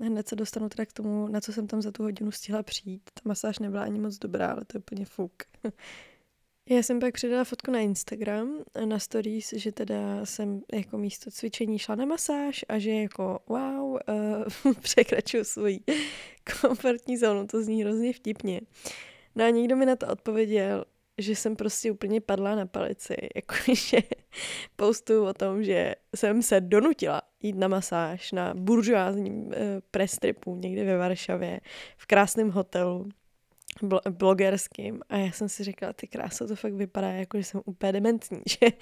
uh, 0.00 0.06
hned 0.06 0.28
se 0.28 0.36
dostanu 0.36 0.68
teda 0.68 0.86
k 0.86 0.92
tomu, 0.92 1.28
na 1.28 1.40
co 1.40 1.52
jsem 1.52 1.66
tam 1.66 1.82
za 1.82 1.92
tu 1.92 2.02
hodinu 2.02 2.30
stihla 2.30 2.62
přijít. 2.62 3.02
Ta 3.14 3.20
masáž 3.24 3.58
nebyla 3.58 3.82
ani 3.82 4.00
moc 4.00 4.18
dobrá, 4.18 4.50
ale 4.50 4.64
to 4.64 4.76
je 4.76 4.78
úplně 4.78 5.04
fuk. 5.04 5.32
Já 6.70 6.82
jsem 6.82 7.00
pak 7.00 7.14
přidala 7.14 7.44
fotku 7.44 7.70
na 7.70 7.78
Instagram, 7.78 8.58
na 8.84 8.98
stories, 8.98 9.52
že 9.52 9.72
teda 9.72 10.26
jsem 10.26 10.62
jako 10.72 10.98
místo 10.98 11.30
cvičení 11.30 11.78
šla 11.78 11.94
na 11.94 12.04
masáž 12.04 12.64
a 12.68 12.78
že 12.78 12.90
jako 12.90 13.38
wow, 13.46 13.92
uh, 13.92 14.74
překračuju 14.80 15.44
svoji 15.44 15.80
komfortní 16.60 17.16
zónu, 17.16 17.46
to 17.46 17.62
zní 17.62 17.82
hrozně 17.82 18.12
vtipně. 18.12 18.60
No 19.34 19.44
a 19.44 19.50
někdo 19.50 19.76
mi 19.76 19.86
na 19.86 19.96
to 19.96 20.06
odpověděl, 20.06 20.84
že 21.18 21.36
jsem 21.36 21.56
prostě 21.56 21.92
úplně 21.92 22.20
padla 22.20 22.54
na 22.54 22.66
palici, 22.66 23.14
jakože 23.36 23.98
postuju 24.76 25.24
o 25.24 25.34
tom, 25.34 25.64
že 25.64 25.94
jsem 26.16 26.42
se 26.42 26.60
donutila 26.60 27.22
jít 27.42 27.56
na 27.56 27.68
masáž 27.68 28.32
na 28.32 28.54
buržoázním 28.54 29.46
uh, 29.46 29.52
prestripu 29.90 30.56
někde 30.56 30.84
ve 30.84 30.96
Varšavě 30.96 31.60
v 31.96 32.06
krásném 32.06 32.50
hotelu 32.50 33.08
blogerským 34.10 35.00
a 35.08 35.16
já 35.16 35.32
jsem 35.32 35.48
si 35.48 35.64
říkala, 35.64 35.92
ty 35.92 36.06
kráso, 36.06 36.46
to 36.46 36.56
fakt 36.56 36.74
vypadá 36.74 37.08
jako, 37.08 37.38
že 37.38 37.44
jsem 37.44 37.60
úplně 37.64 37.92
dementní, 37.92 38.42
že, 38.48 38.72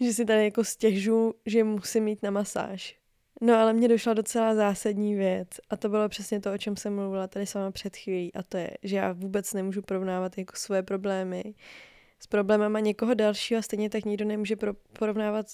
že 0.00 0.12
si 0.12 0.24
tady 0.24 0.44
jako 0.44 0.64
stěžu, 0.64 1.34
že 1.46 1.64
musím 1.64 2.04
mít 2.04 2.22
na 2.22 2.30
masáž. 2.30 2.96
No 3.40 3.54
ale 3.54 3.72
mě 3.72 3.88
došla 3.88 4.14
docela 4.14 4.54
zásadní 4.54 5.14
věc 5.14 5.48
a 5.70 5.76
to 5.76 5.88
bylo 5.88 6.08
přesně 6.08 6.40
to, 6.40 6.52
o 6.52 6.58
čem 6.58 6.76
jsem 6.76 6.94
mluvila 6.94 7.26
tady 7.26 7.46
sama 7.46 7.70
před 7.70 7.96
chvílí 7.96 8.34
a 8.34 8.42
to 8.42 8.56
je, 8.56 8.70
že 8.82 8.96
já 8.96 9.12
vůbec 9.12 9.52
nemůžu 9.52 9.82
porovnávat 9.82 10.38
jako 10.38 10.56
svoje 10.56 10.82
problémy 10.82 11.54
s 12.18 12.26
problémama 12.26 12.80
někoho 12.80 13.14
dalšího 13.14 13.58
a 13.58 13.62
stejně 13.62 13.90
tak 13.90 14.04
nikdo 14.04 14.24
nemůže 14.24 14.56
pro- 14.56 14.74
porovnávat 14.98 15.46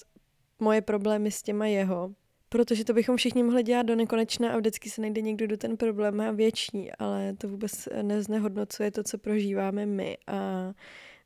moje 0.59 0.81
problémy 0.81 1.31
s 1.31 1.41
těma 1.41 1.65
jeho, 1.65 2.11
Protože 2.53 2.85
to 2.85 2.93
bychom 2.93 3.17
všichni 3.17 3.43
mohli 3.43 3.63
dělat 3.63 3.85
do 3.85 3.95
nekonečna 3.95 4.53
a 4.53 4.57
vždycky 4.57 4.89
se 4.89 5.01
najde 5.01 5.21
někdo, 5.21 5.45
kdo 5.45 5.57
ten 5.57 5.77
problém 5.77 6.15
má 6.15 6.31
větší, 6.31 6.91
ale 6.99 7.33
to 7.33 7.47
vůbec 7.47 7.89
neznehodnocuje 8.01 8.91
to, 8.91 9.03
co 9.03 9.17
prožíváme 9.17 9.85
my 9.85 10.17
a 10.27 10.71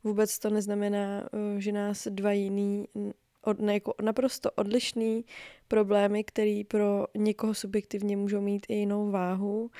vůbec 0.04 0.38
to 0.38 0.50
neznamená, 0.50 1.28
že 1.58 1.72
nás 1.72 2.08
dva 2.10 2.32
jiný 2.32 2.88
od, 3.46 3.60
jako 3.60 3.94
naprosto 4.02 4.50
odlišný 4.50 5.24
problémy, 5.68 6.24
které 6.24 6.62
pro 6.68 7.06
někoho 7.16 7.54
subjektivně 7.54 8.16
můžou 8.16 8.40
mít 8.40 8.66
i 8.68 8.74
jinou 8.74 9.10
váhu, 9.10 9.70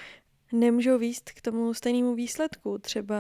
nemůžou 0.52 0.98
výst 0.98 1.30
k 1.30 1.40
tomu 1.40 1.74
stejnému 1.74 2.14
výsledku, 2.14 2.78
třeba 2.78 3.16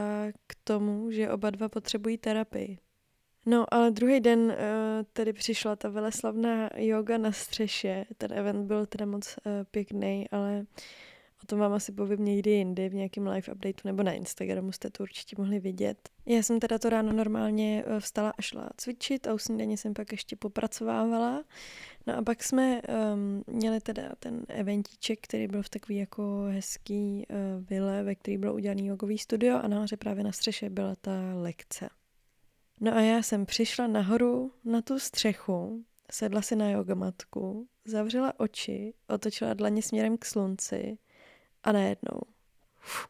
k 0.46 0.54
tomu, 0.64 1.10
že 1.10 1.30
oba 1.30 1.50
dva 1.50 1.68
potřebují 1.68 2.18
terapii. 2.18 2.78
No, 3.46 3.74
ale 3.74 3.90
druhý 3.90 4.20
den 4.20 4.40
uh, 4.40 4.52
tedy 5.12 5.32
přišla 5.32 5.76
ta 5.76 5.88
veleslavná 5.88 6.70
yoga 6.76 7.18
na 7.18 7.32
střeše. 7.32 8.04
Ten 8.18 8.32
event 8.32 8.66
byl 8.66 8.86
teda 8.86 9.06
moc 9.06 9.36
uh, 9.36 9.52
pěkný, 9.70 10.28
ale 10.30 10.66
o 11.46 11.48
tom 11.48 11.58
vám 11.58 11.72
asi 11.72 11.92
povím 11.92 12.24
někdy 12.24 12.50
jindy 12.50 12.88
v 12.88 12.94
nějakém 12.94 13.26
live 13.26 13.52
updateu 13.52 13.80
nebo 13.84 14.02
na 14.02 14.12
Instagramu 14.12 14.72
jste 14.72 14.90
to 14.90 15.02
určitě 15.02 15.36
mohli 15.38 15.60
vidět. 15.60 16.08
Já 16.26 16.42
jsem 16.42 16.60
teda 16.60 16.78
to 16.78 16.90
ráno 16.90 17.12
normálně 17.12 17.84
uh, 17.86 18.00
vstala 18.00 18.32
a 18.38 18.42
šla 18.42 18.70
cvičit 18.76 19.26
a 19.26 19.34
u 19.34 19.38
snídaně 19.38 19.76
jsem 19.76 19.94
pak 19.94 20.12
ještě 20.12 20.36
popracovávala. 20.36 21.44
No 22.06 22.16
a 22.16 22.22
pak 22.22 22.44
jsme 22.44 22.82
um, 22.82 23.44
měli 23.46 23.80
teda 23.80 24.02
ten 24.18 24.42
eventíček, 24.48 25.18
který 25.22 25.48
byl 25.48 25.62
v 25.62 25.68
takový 25.68 25.96
jako 25.96 26.46
hezký 26.50 27.26
uh, 27.30 27.64
vile, 27.66 28.02
ve 28.02 28.14
který 28.14 28.38
bylo 28.38 28.54
udělaný 28.54 28.86
jogový 28.86 29.18
studio 29.18 29.56
a 29.56 29.68
nahoře 29.68 29.96
právě 29.96 30.24
na 30.24 30.32
střeše 30.32 30.70
byla 30.70 30.96
ta 31.00 31.34
lekce. 31.34 31.88
No 32.80 32.94
a 32.96 33.00
já 33.00 33.22
jsem 33.22 33.46
přišla 33.46 33.86
nahoru 33.86 34.52
na 34.64 34.82
tu 34.82 34.98
střechu, 34.98 35.84
sedla 36.10 36.42
si 36.42 36.56
na 36.56 36.70
jogamatku, 36.70 37.68
zavřela 37.84 38.40
oči, 38.40 38.94
otočila 39.08 39.54
dlaně 39.54 39.82
směrem 39.82 40.18
k 40.18 40.24
slunci 40.24 40.98
a 41.66 41.72
najednou. 41.72 42.20
Uf, 42.82 43.08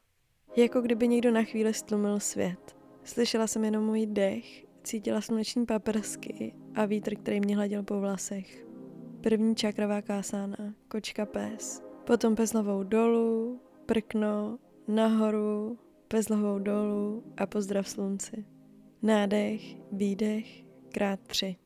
jako 0.56 0.80
kdyby 0.80 1.08
někdo 1.08 1.30
na 1.30 1.42
chvíli 1.42 1.74
stlumil 1.74 2.20
svět. 2.20 2.76
Slyšela 3.04 3.46
jsem 3.46 3.64
jenom 3.64 3.84
můj 3.84 4.06
dech, 4.06 4.64
cítila 4.82 5.20
sluneční 5.20 5.66
paprsky 5.66 6.54
a 6.74 6.84
vítr, 6.84 7.16
který 7.16 7.40
mě 7.40 7.56
hladil 7.56 7.82
po 7.82 8.00
vlasech. 8.00 8.66
První 9.20 9.56
čakravá 9.56 10.02
kásána, 10.02 10.74
kočka 10.88 11.26
pes. 11.26 11.82
Potom 12.04 12.36
pezlovou 12.36 12.82
dolů, 12.82 13.60
prkno, 13.86 14.58
nahoru, 14.88 15.78
pezlovou 16.08 16.58
dolů 16.58 17.24
a 17.36 17.46
pozdrav 17.46 17.88
slunci. 17.88 18.44
Nádech, 19.02 19.62
výdech, 19.92 20.46
krát 20.92 21.20
tři. 21.20 21.56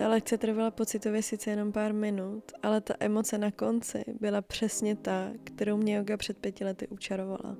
Ta 0.00 0.08
lekce 0.08 0.38
trvala 0.38 0.70
pocitově 0.70 1.22
sice 1.22 1.50
jenom 1.50 1.72
pár 1.72 1.94
minut, 1.94 2.52
ale 2.62 2.80
ta 2.80 2.94
emoce 3.00 3.38
na 3.38 3.50
konci 3.50 4.04
byla 4.20 4.42
přesně 4.42 4.96
ta, 4.96 5.30
kterou 5.44 5.76
mě 5.76 5.96
yoga 5.96 6.16
před 6.16 6.38
pěti 6.38 6.64
lety 6.64 6.88
učarovala. 6.88 7.56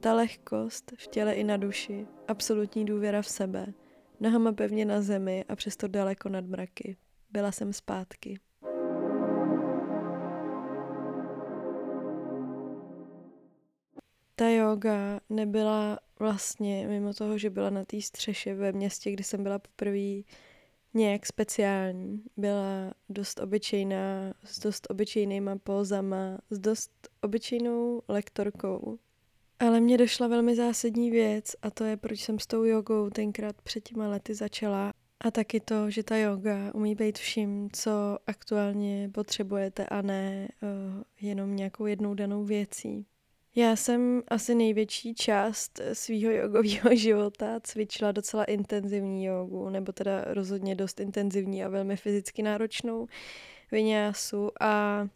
Ta 0.00 0.14
lehkost 0.14 0.92
v 0.98 1.06
těle 1.06 1.32
i 1.32 1.44
na 1.44 1.56
duši, 1.56 2.06
absolutní 2.28 2.84
důvěra 2.84 3.22
v 3.22 3.28
sebe, 3.28 3.66
nohama 4.20 4.52
pevně 4.52 4.84
na 4.84 5.00
zemi 5.02 5.44
a 5.48 5.56
přesto 5.56 5.88
daleko 5.88 6.28
nad 6.28 6.44
mraky. 6.44 6.96
Byla 7.30 7.52
jsem 7.52 7.72
zpátky. 7.72 8.40
Ta 14.34 14.48
yoga 14.48 15.20
nebyla 15.30 15.98
vlastně, 16.18 16.88
mimo 16.88 17.14
toho, 17.14 17.38
že 17.38 17.50
byla 17.50 17.70
na 17.70 17.84
té 17.84 18.00
střeše 18.00 18.54
ve 18.54 18.72
městě, 18.72 19.12
kde 19.12 19.24
jsem 19.24 19.42
byla 19.42 19.58
poprvé 19.58 20.22
nějak 20.98 21.26
speciální. 21.26 22.22
Byla 22.36 22.92
dost 23.08 23.40
obyčejná, 23.40 24.34
s 24.44 24.58
dost 24.58 24.86
obyčejnýma 24.90 25.56
pózama, 25.58 26.38
s 26.50 26.58
dost 26.58 26.90
obyčejnou 27.20 28.02
lektorkou. 28.08 28.98
Ale 29.58 29.80
mně 29.80 29.98
došla 29.98 30.26
velmi 30.26 30.56
zásadní 30.56 31.10
věc 31.10 31.56
a 31.62 31.70
to 31.70 31.84
je, 31.84 31.96
proč 31.96 32.20
jsem 32.20 32.38
s 32.38 32.46
tou 32.46 32.64
jogou 32.64 33.10
tenkrát 33.10 33.62
před 33.62 33.80
těma 33.80 34.08
lety 34.08 34.34
začala. 34.34 34.92
A 35.20 35.30
taky 35.30 35.60
to, 35.60 35.90
že 35.90 36.02
ta 36.02 36.16
yoga 36.16 36.74
umí 36.74 36.94
být 36.94 37.18
vším, 37.18 37.70
co 37.72 37.90
aktuálně 38.26 39.10
potřebujete 39.14 39.86
a 39.86 40.02
ne 40.02 40.48
uh, 40.62 41.02
jenom 41.20 41.56
nějakou 41.56 41.86
jednou 41.86 42.14
danou 42.14 42.44
věcí. 42.44 43.06
Já 43.56 43.76
jsem 43.76 44.22
asi 44.28 44.54
největší 44.54 45.14
část 45.14 45.80
svého 45.92 46.32
jogového 46.32 46.90
života 46.96 47.60
cvičila 47.62 48.12
docela 48.12 48.44
intenzivní 48.44 49.24
jogu, 49.24 49.68
nebo 49.68 49.92
teda 49.92 50.24
rozhodně 50.26 50.74
dost 50.74 51.00
intenzivní 51.00 51.64
a 51.64 51.68
velmi 51.68 51.96
fyzicky 51.96 52.42
náročnou 52.42 53.06
vinyásu 53.72 54.50
a 54.60 55.06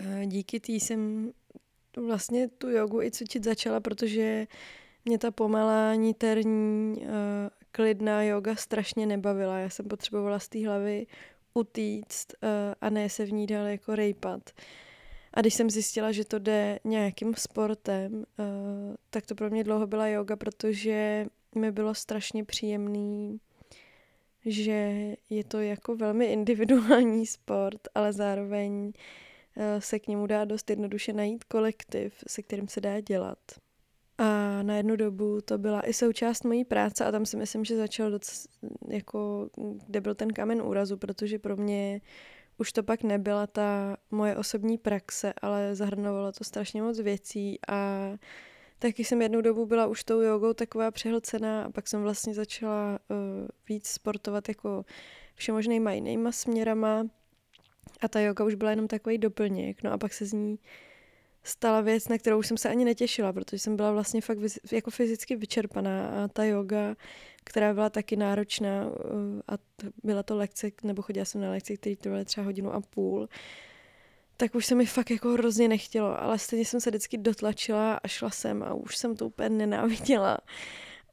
e, 0.00 0.26
díky 0.26 0.60
tý 0.60 0.80
jsem 0.80 1.32
vlastně 1.96 2.48
tu 2.48 2.70
jogu 2.70 3.02
i 3.02 3.10
cvičit 3.10 3.44
začala, 3.44 3.80
protože 3.80 4.46
mě 5.04 5.18
ta 5.18 5.30
pomalá, 5.30 5.94
niterní, 5.94 7.04
e, 7.04 7.08
klidná 7.72 8.22
yoga 8.22 8.56
strašně 8.56 9.06
nebavila. 9.06 9.58
Já 9.58 9.70
jsem 9.70 9.88
potřebovala 9.88 10.38
z 10.38 10.48
té 10.48 10.66
hlavy 10.66 11.06
utíct 11.54 12.34
a 12.80 12.90
ne 12.90 13.08
se 13.08 13.24
v 13.24 13.32
ní 13.32 13.46
dál 13.46 13.66
jako 13.66 13.94
rejpat. 13.94 14.50
A 15.34 15.40
když 15.40 15.54
jsem 15.54 15.70
zjistila, 15.70 16.12
že 16.12 16.24
to 16.24 16.38
jde 16.38 16.78
nějakým 16.84 17.34
sportem, 17.34 18.14
uh, 18.14 18.24
tak 19.10 19.26
to 19.26 19.34
pro 19.34 19.50
mě 19.50 19.64
dlouho 19.64 19.86
byla 19.86 20.08
yoga, 20.08 20.36
protože 20.36 21.26
mi 21.54 21.72
bylo 21.72 21.94
strašně 21.94 22.44
příjemný, 22.44 23.40
že 24.46 24.92
je 25.30 25.44
to 25.44 25.60
jako 25.60 25.96
velmi 25.96 26.26
individuální 26.26 27.26
sport, 27.26 27.80
ale 27.94 28.12
zároveň 28.12 28.72
uh, 28.82 28.92
se 29.78 29.98
k 29.98 30.08
němu 30.08 30.26
dá 30.26 30.44
dost 30.44 30.70
jednoduše 30.70 31.12
najít 31.12 31.44
kolektiv, 31.44 32.24
se 32.28 32.42
kterým 32.42 32.68
se 32.68 32.80
dá 32.80 33.00
dělat. 33.00 33.38
A 34.18 34.62
na 34.62 34.76
jednu 34.76 34.96
dobu 34.96 35.40
to 35.40 35.58
byla 35.58 35.88
i 35.88 35.92
součást 35.92 36.44
mojí 36.44 36.64
práce 36.64 37.04
a 37.04 37.12
tam 37.12 37.26
si 37.26 37.36
myslím, 37.36 37.64
že 37.64 37.76
začal 37.76 38.10
doc, 38.10 38.46
jako, 38.88 39.50
kde 39.86 40.00
byl 40.00 40.14
ten 40.14 40.32
kamen 40.32 40.62
úrazu, 40.62 40.96
protože 40.96 41.38
pro 41.38 41.56
mě 41.56 42.00
už 42.58 42.72
to 42.72 42.82
pak 42.82 43.02
nebyla 43.02 43.46
ta 43.46 43.96
moje 44.10 44.36
osobní 44.36 44.78
praxe, 44.78 45.32
ale 45.42 45.74
zahrnovalo 45.74 46.32
to 46.32 46.44
strašně 46.44 46.82
moc 46.82 47.00
věcí 47.00 47.58
a 47.68 48.10
taky 48.78 49.04
jsem 49.04 49.22
jednou 49.22 49.40
dobu 49.40 49.66
byla 49.66 49.86
už 49.86 50.04
tou 50.04 50.20
jogou 50.20 50.52
taková 50.52 50.90
přehlcená 50.90 51.64
a 51.64 51.70
pak 51.70 51.88
jsem 51.88 52.02
vlastně 52.02 52.34
začala 52.34 52.98
uh, 53.08 53.16
víc 53.68 53.88
sportovat 53.88 54.48
jako 54.48 54.84
všemožnýma 55.34 55.92
jinýma 55.92 56.32
směrama 56.32 57.06
a 58.00 58.08
ta 58.08 58.20
yoga 58.20 58.44
už 58.44 58.54
byla 58.54 58.70
jenom 58.70 58.88
takový 58.88 59.18
doplněk. 59.18 59.82
No 59.82 59.92
a 59.92 59.98
pak 59.98 60.12
se 60.12 60.26
z 60.26 60.32
ní 60.32 60.58
stala 61.42 61.80
věc, 61.80 62.08
na 62.08 62.18
kterou 62.18 62.42
jsem 62.42 62.56
se 62.56 62.68
ani 62.68 62.84
netěšila, 62.84 63.32
protože 63.32 63.58
jsem 63.58 63.76
byla 63.76 63.92
vlastně 63.92 64.20
fakt 64.20 64.38
jako 64.72 64.90
fyzicky 64.90 65.36
vyčerpaná 65.36 66.08
a 66.08 66.28
ta 66.28 66.44
yoga 66.44 66.96
která 67.44 67.74
byla 67.74 67.90
taky 67.90 68.16
náročná 68.16 68.70
eh, 68.70 69.42
a 69.48 69.58
byla 70.02 70.22
to 70.22 70.36
lekce, 70.36 70.70
nebo 70.82 71.02
chodila 71.02 71.24
jsem 71.24 71.40
na 71.40 71.50
lekce, 71.50 71.76
které 71.76 71.96
trvaly 71.96 72.24
třeba 72.24 72.44
hodinu 72.44 72.72
a 72.72 72.80
půl, 72.80 73.28
tak 74.36 74.54
už 74.54 74.66
se 74.66 74.74
mi 74.74 74.86
fakt 74.86 75.10
jako 75.10 75.28
hrozně 75.28 75.68
nechtělo, 75.68 76.22
ale 76.22 76.38
stejně 76.38 76.64
jsem 76.64 76.80
se 76.80 76.90
vždycky 76.90 77.18
dotlačila 77.18 77.94
a 77.94 78.08
šla 78.08 78.30
jsem 78.30 78.62
a 78.62 78.74
už 78.74 78.96
jsem 78.96 79.16
to 79.16 79.26
úplně 79.26 79.48
nenáviděla. 79.48 80.38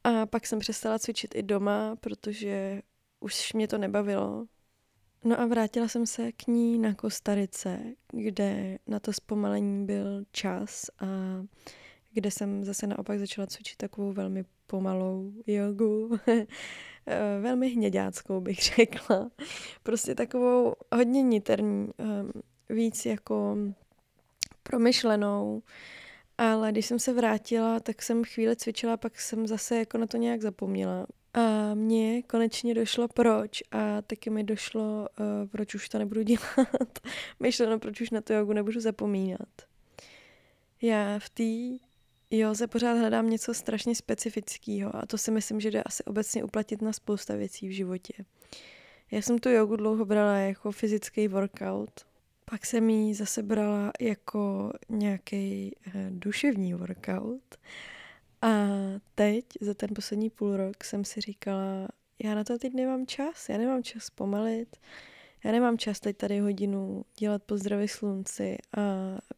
A 0.04 0.26
pak 0.26 0.46
jsem 0.46 0.58
přestala 0.58 0.98
cvičit 0.98 1.34
i 1.34 1.42
doma, 1.42 1.96
protože 2.00 2.82
už 3.20 3.52
mě 3.52 3.68
to 3.68 3.78
nebavilo. 3.78 4.46
No 5.24 5.40
a 5.40 5.46
vrátila 5.46 5.88
jsem 5.88 6.06
se 6.06 6.32
k 6.32 6.46
ní 6.46 6.78
na 6.78 6.94
Kostarice, 6.94 7.80
kde 8.12 8.78
na 8.86 9.00
to 9.00 9.12
zpomalení 9.12 9.86
byl 9.86 10.24
čas 10.32 10.90
a 11.00 11.06
kde 12.12 12.30
jsem 12.30 12.64
zase 12.64 12.86
naopak 12.86 13.18
začala 13.18 13.46
cvičit 13.46 13.76
takovou 13.76 14.12
velmi 14.12 14.44
pomalou 14.66 15.32
jogu, 15.46 16.18
eh, 16.28 16.46
velmi 17.40 17.68
hněďáckou 17.68 18.40
bych 18.40 18.62
řekla. 18.76 19.30
Prostě 19.82 20.14
takovou 20.14 20.74
hodně 20.94 21.22
niterní, 21.22 21.88
ehm, 21.98 22.30
víc 22.68 23.06
jako 23.06 23.56
promyšlenou, 24.62 25.62
ale 26.38 26.72
když 26.72 26.86
jsem 26.86 26.98
se 26.98 27.12
vrátila, 27.12 27.80
tak 27.80 28.02
jsem 28.02 28.24
chvíli 28.24 28.56
cvičila, 28.56 28.96
pak 28.96 29.20
jsem 29.20 29.46
zase 29.46 29.76
jako 29.76 29.98
na 29.98 30.06
to 30.06 30.16
nějak 30.16 30.42
zapomněla. 30.42 31.06
A 31.34 31.74
mně 31.74 32.22
konečně 32.22 32.74
došlo 32.74 33.08
proč 33.08 33.62
a 33.70 34.02
taky 34.02 34.30
mi 34.30 34.44
došlo, 34.44 35.08
uh, 35.20 35.48
proč 35.48 35.74
už 35.74 35.88
to 35.88 35.98
nebudu 35.98 36.22
dělat. 36.24 36.98
Myšleno, 37.40 37.78
proč 37.78 38.00
už 38.00 38.10
na 38.10 38.20
to 38.20 38.32
jogu 38.32 38.52
nebudu 38.52 38.80
zapomínat. 38.80 39.48
Já 40.82 41.18
v 41.18 41.30
té 41.30 41.84
joze 42.30 42.66
pořád 42.66 42.94
hledám 42.94 43.30
něco 43.30 43.54
strašně 43.54 43.94
specifického 43.94 44.96
a 44.96 45.06
to 45.06 45.18
si 45.18 45.30
myslím, 45.30 45.60
že 45.60 45.70
jde 45.70 45.82
asi 45.82 46.04
obecně 46.04 46.44
uplatit 46.44 46.82
na 46.82 46.92
spousta 46.92 47.36
věcí 47.36 47.68
v 47.68 47.72
životě. 47.72 48.12
Já 49.10 49.22
jsem 49.22 49.38
tu 49.38 49.48
jogu 49.48 49.76
dlouho 49.76 50.04
brala 50.04 50.36
jako 50.36 50.72
fyzický 50.72 51.28
workout, 51.28 52.06
pak 52.44 52.66
jsem 52.66 52.90
ji 52.90 53.14
zase 53.14 53.42
brala 53.42 53.92
jako 54.00 54.72
nějaký 54.88 55.76
uh, 55.86 55.92
duševní 56.10 56.74
workout 56.74 57.58
a 58.42 58.66
teď, 59.14 59.44
za 59.60 59.74
ten 59.74 59.90
poslední 59.94 60.30
půl 60.30 60.56
rok, 60.56 60.84
jsem 60.84 61.04
si 61.04 61.20
říkala, 61.20 61.88
já 62.24 62.34
na 62.34 62.44
to 62.44 62.58
teď 62.58 62.74
nemám 62.74 63.06
čas, 63.06 63.48
já 63.48 63.58
nemám 63.58 63.82
čas 63.82 64.10
pomalit, 64.10 64.76
já 65.44 65.52
nemám 65.52 65.78
čas 65.78 66.00
teď 66.00 66.16
tady 66.16 66.38
hodinu 66.38 67.04
dělat 67.18 67.42
pozdravy 67.42 67.88
slunci 67.88 68.58
a 68.76 68.80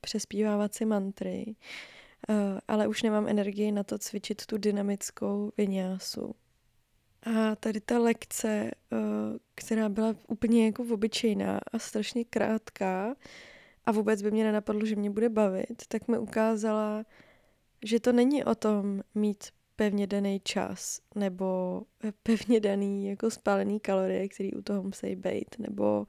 přespívávat 0.01 0.75
si 0.75 0.85
mantry, 0.85 1.57
ale 2.69 2.87
už 2.87 3.03
nemám 3.03 3.29
energii 3.29 3.73
na 3.73 3.83
to 3.83 3.99
cvičit 3.99 4.47
tu 4.47 4.59
dynamickou 4.59 5.53
vinyásu. 5.57 6.35
A 7.23 7.57
tady 7.57 7.81
ta 7.81 7.99
lekce, 7.99 8.71
která 9.55 9.88
byla 9.88 10.15
úplně 10.29 10.67
jako 10.67 10.85
obyčejná 10.91 11.61
a 11.73 11.79
strašně 11.79 12.25
krátká 12.25 13.15
a 13.85 13.93
vůbec 13.93 14.23
by 14.23 14.31
mě 14.31 14.45
nenapadlo, 14.45 14.87
že 14.87 14.97
mě 14.97 15.11
bude 15.11 15.29
bavit, 15.29 15.83
tak 15.88 16.09
mi 16.09 16.19
ukázala, 16.19 17.05
že 17.85 18.01
to 18.01 18.12
není 18.12 18.45
o 18.45 18.55
tom 18.55 19.01
mít 19.14 19.45
pevně 19.77 20.07
daný 20.07 20.40
čas 20.45 21.01
nebo 21.14 21.83
pevně 22.23 22.61
daný 22.61 23.07
jako 23.07 23.31
spálený 23.31 23.81
kalorie, 23.81 24.29
který 24.29 24.55
u 24.55 24.62
toho 24.62 24.83
musí 24.83 25.16
být, 25.16 25.59
nebo 25.59 26.07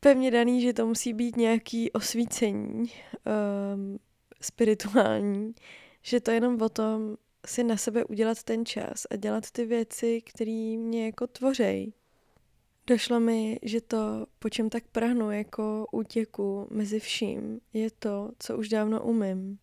pevně 0.00 0.30
daný, 0.30 0.62
že 0.62 0.72
to 0.72 0.86
musí 0.86 1.12
být 1.12 1.36
nějaký 1.36 1.92
osvícení 1.92 2.78
um, 2.78 3.98
spirituální, 4.40 5.54
že 6.02 6.20
to 6.20 6.30
je 6.30 6.36
jenom 6.36 6.62
o 6.62 6.68
tom 6.68 7.16
si 7.46 7.64
na 7.64 7.76
sebe 7.76 8.04
udělat 8.04 8.42
ten 8.42 8.66
čas 8.66 9.06
a 9.10 9.16
dělat 9.16 9.50
ty 9.50 9.64
věci, 9.66 10.22
které 10.22 10.76
mě 10.78 11.06
jako 11.06 11.26
tvořej. 11.26 11.92
Došlo 12.86 13.20
mi, 13.20 13.58
že 13.62 13.80
to, 13.80 14.26
po 14.38 14.48
čem 14.48 14.70
tak 14.70 14.84
prahnu 14.92 15.30
jako 15.30 15.86
útěku 15.92 16.68
mezi 16.70 17.00
vším, 17.00 17.60
je 17.72 17.90
to, 17.90 18.30
co 18.38 18.58
už 18.58 18.68
dávno 18.68 19.04
umím 19.04 19.58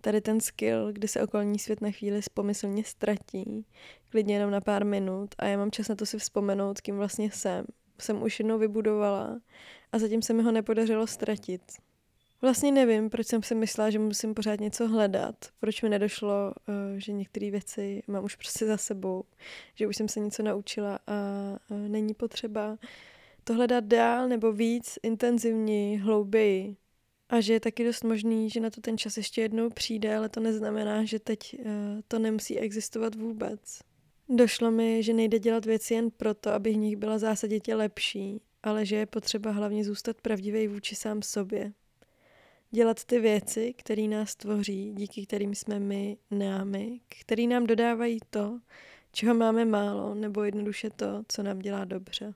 tady 0.00 0.20
ten 0.20 0.40
skill, 0.40 0.92
kdy 0.92 1.08
se 1.08 1.22
okolní 1.22 1.58
svět 1.58 1.80
na 1.80 1.90
chvíli 1.90 2.20
pomyslně 2.34 2.84
ztratí, 2.84 3.66
klidně 4.10 4.34
jenom 4.34 4.50
na 4.50 4.60
pár 4.60 4.84
minut 4.84 5.34
a 5.38 5.46
já 5.46 5.58
mám 5.58 5.70
čas 5.70 5.88
na 5.88 5.94
to 5.94 6.06
si 6.06 6.18
vzpomenout, 6.18 6.80
kým 6.80 6.96
vlastně 6.96 7.30
jsem. 7.30 7.64
Jsem 8.00 8.22
už 8.22 8.38
jednou 8.38 8.58
vybudovala 8.58 9.40
a 9.92 9.98
zatím 9.98 10.22
se 10.22 10.32
mi 10.32 10.42
ho 10.42 10.52
nepodařilo 10.52 11.06
ztratit. 11.06 11.62
Vlastně 12.42 12.72
nevím, 12.72 13.10
proč 13.10 13.26
jsem 13.26 13.42
si 13.42 13.54
myslela, 13.54 13.90
že 13.90 13.98
musím 13.98 14.34
pořád 14.34 14.60
něco 14.60 14.88
hledat, 14.88 15.34
proč 15.60 15.82
mi 15.82 15.88
nedošlo, 15.88 16.52
eh, 16.68 17.00
že 17.00 17.12
některé 17.12 17.50
věci 17.50 18.02
mám 18.06 18.24
už 18.24 18.36
prostě 18.36 18.66
za 18.66 18.76
sebou, 18.76 19.24
že 19.74 19.86
už 19.86 19.96
jsem 19.96 20.08
se 20.08 20.20
něco 20.20 20.42
naučila 20.42 20.98
a 21.06 21.12
není 21.88 22.14
potřeba 22.14 22.78
to 23.48 23.54
hledat 23.54 23.84
dál 23.84 24.28
nebo 24.28 24.52
víc, 24.52 24.98
intenzivněji, 25.02 25.96
hlouběji. 25.96 26.76
A 27.28 27.40
že 27.40 27.52
je 27.52 27.60
taky 27.60 27.84
dost 27.84 28.04
možný, 28.04 28.50
že 28.50 28.60
na 28.60 28.70
to 28.70 28.80
ten 28.80 28.98
čas 28.98 29.16
ještě 29.16 29.40
jednou 29.40 29.70
přijde, 29.70 30.16
ale 30.16 30.28
to 30.28 30.40
neznamená, 30.40 31.04
že 31.04 31.18
teď 31.18 31.56
uh, 31.58 31.64
to 32.08 32.18
nemusí 32.18 32.58
existovat 32.58 33.14
vůbec. 33.14 33.78
Došlo 34.28 34.70
mi, 34.70 35.02
že 35.02 35.12
nejde 35.12 35.38
dělat 35.38 35.64
věci 35.64 35.94
jen 35.94 36.10
proto, 36.10 36.50
aby 36.50 36.72
v 36.72 36.76
nich 36.76 36.96
byla 36.96 37.18
zásaditě 37.18 37.74
lepší, 37.74 38.40
ale 38.62 38.86
že 38.86 38.96
je 38.96 39.06
potřeba 39.06 39.50
hlavně 39.50 39.84
zůstat 39.84 40.20
pravdivý 40.20 40.68
vůči 40.68 40.94
sám 40.94 41.22
sobě. 41.22 41.72
Dělat 42.70 43.04
ty 43.04 43.20
věci, 43.20 43.74
které 43.76 44.02
nás 44.02 44.36
tvoří, 44.36 44.92
díky 44.94 45.26
kterým 45.26 45.54
jsme 45.54 45.80
my 45.80 46.16
námi, 46.30 47.00
které 47.08 47.46
nám 47.46 47.66
dodávají 47.66 48.18
to, 48.30 48.60
čeho 49.12 49.34
máme 49.34 49.64
málo, 49.64 50.14
nebo 50.14 50.42
jednoduše 50.44 50.90
to, 50.90 51.22
co 51.28 51.42
nám 51.42 51.58
dělá 51.58 51.84
dobře. 51.84 52.34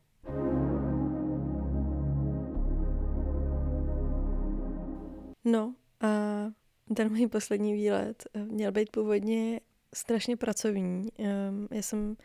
No 5.44 5.74
a 6.00 6.08
ten 6.94 7.10
můj 7.10 7.26
poslední 7.26 7.72
výlet 7.72 8.24
eh, 8.34 8.44
měl 8.44 8.72
být 8.72 8.90
původně 8.90 9.60
strašně 9.94 10.36
pracovní. 10.36 11.08
Ehm, 11.18 11.68
já 11.70 11.82
jsem 11.82 12.16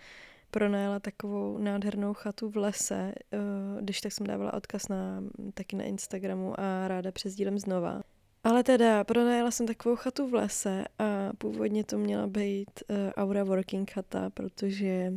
pronajala 0.51 0.99
takovou 0.99 1.57
nádhernou 1.57 2.13
chatu 2.13 2.49
v 2.49 2.57
lese, 2.57 3.13
eh, 3.33 3.37
když 3.81 4.01
tak 4.01 4.11
jsem 4.11 4.27
dávala 4.27 4.53
odkaz 4.53 4.87
na, 4.87 5.23
taky 5.53 5.75
na 5.75 5.83
Instagramu 5.83 6.59
a 6.59 6.87
ráda 6.87 7.11
přesdílem 7.11 7.59
znova. 7.59 8.01
Ale 8.43 8.63
teda 8.63 9.03
pronajala 9.03 9.51
jsem 9.51 9.67
takovou 9.67 9.95
chatu 9.95 10.27
v 10.27 10.33
lese 10.33 10.85
a 10.99 11.33
původně 11.37 11.83
to 11.83 11.97
měla 11.97 12.27
být 12.27 12.69
uh, 12.89 12.97
Aura 13.15 13.43
Working 13.43 13.91
chata, 13.91 14.29
protože 14.29 15.13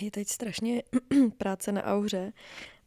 je 0.00 0.10
teď 0.10 0.28
strašně 0.28 0.82
práce 1.38 1.72
na 1.72 1.84
auře 1.84 2.32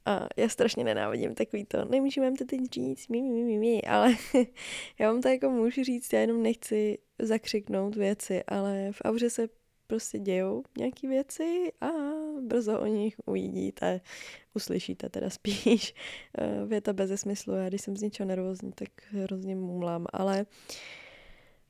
a 0.05 0.27
já 0.37 0.49
strašně 0.49 0.83
nenávidím 0.83 1.35
takový 1.35 1.65
to, 1.65 1.85
nemůžu 1.85 2.21
vám 2.21 2.35
to 2.35 2.45
teď 2.45 2.61
říct, 2.71 3.07
mi, 3.07 3.21
mi, 3.21 3.43
mi, 3.43 3.57
mi, 3.57 3.81
ale 3.81 4.15
já 4.99 5.11
vám 5.11 5.21
to 5.21 5.27
jako 5.27 5.49
můžu 5.49 5.83
říct, 5.83 6.13
já 6.13 6.19
jenom 6.19 6.43
nechci 6.43 6.97
zakřiknout 7.19 7.95
věci, 7.95 8.43
ale 8.43 8.91
v 8.91 9.01
Auře 9.05 9.29
se 9.29 9.49
prostě 9.87 10.19
dějou 10.19 10.63
nějaký 10.77 11.07
věci 11.07 11.71
a 11.81 11.89
brzo 12.41 12.79
o 12.79 12.85
nich 12.85 13.15
uvidíte, 13.25 14.01
uslyšíte 14.53 15.09
teda 15.09 15.29
spíš 15.29 15.93
eh, 16.37 16.65
věta 16.65 16.93
bez 16.93 17.21
smyslu. 17.21 17.53
Já 17.53 17.69
když 17.69 17.81
jsem 17.81 17.97
z 17.97 18.01
něčeho 18.01 18.27
nervózní, 18.27 18.71
tak 18.71 18.89
hrozně 19.11 19.55
mumlám, 19.55 20.05
ale 20.13 20.41
uh, 20.41 20.45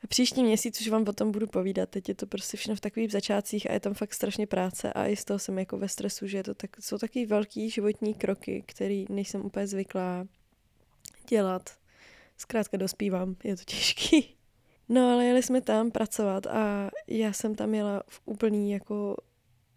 Příští 0.07 0.43
měsíc 0.43 0.81
už 0.81 0.87
vám 0.87 1.05
o 1.07 1.13
tom 1.13 1.31
budu 1.31 1.47
povídat. 1.47 1.89
Teď 1.89 2.09
je 2.09 2.15
to 2.15 2.27
prostě 2.27 2.57
všechno 2.57 2.75
v 2.75 2.79
takových 2.79 3.11
začátcích 3.11 3.69
a 3.69 3.73
je 3.73 3.79
tam 3.79 3.93
fakt 3.93 4.13
strašně 4.13 4.47
práce 4.47 4.93
a 4.93 5.07
i 5.07 5.15
z 5.15 5.25
toho 5.25 5.39
jsem 5.39 5.59
jako 5.59 5.77
ve 5.77 5.89
stresu, 5.89 6.27
že 6.27 6.43
to 6.43 6.53
tak, 6.53 6.69
jsou 6.79 6.97
takový 6.97 7.25
velký 7.25 7.69
životní 7.69 8.13
kroky, 8.13 8.63
který 8.67 9.05
nejsem 9.09 9.45
úplně 9.45 9.67
zvyklá 9.67 10.27
dělat. 11.29 11.69
Zkrátka 12.37 12.77
dospívám, 12.77 13.35
je 13.43 13.57
to 13.57 13.63
těžký. 13.63 14.35
No 14.89 15.13
ale 15.13 15.25
jeli 15.25 15.43
jsme 15.43 15.61
tam 15.61 15.91
pracovat 15.91 16.47
a 16.47 16.89
já 17.07 17.33
jsem 17.33 17.55
tam 17.55 17.73
jela 17.73 18.03
v 18.07 18.21
úplný 18.25 18.71
jako 18.71 19.15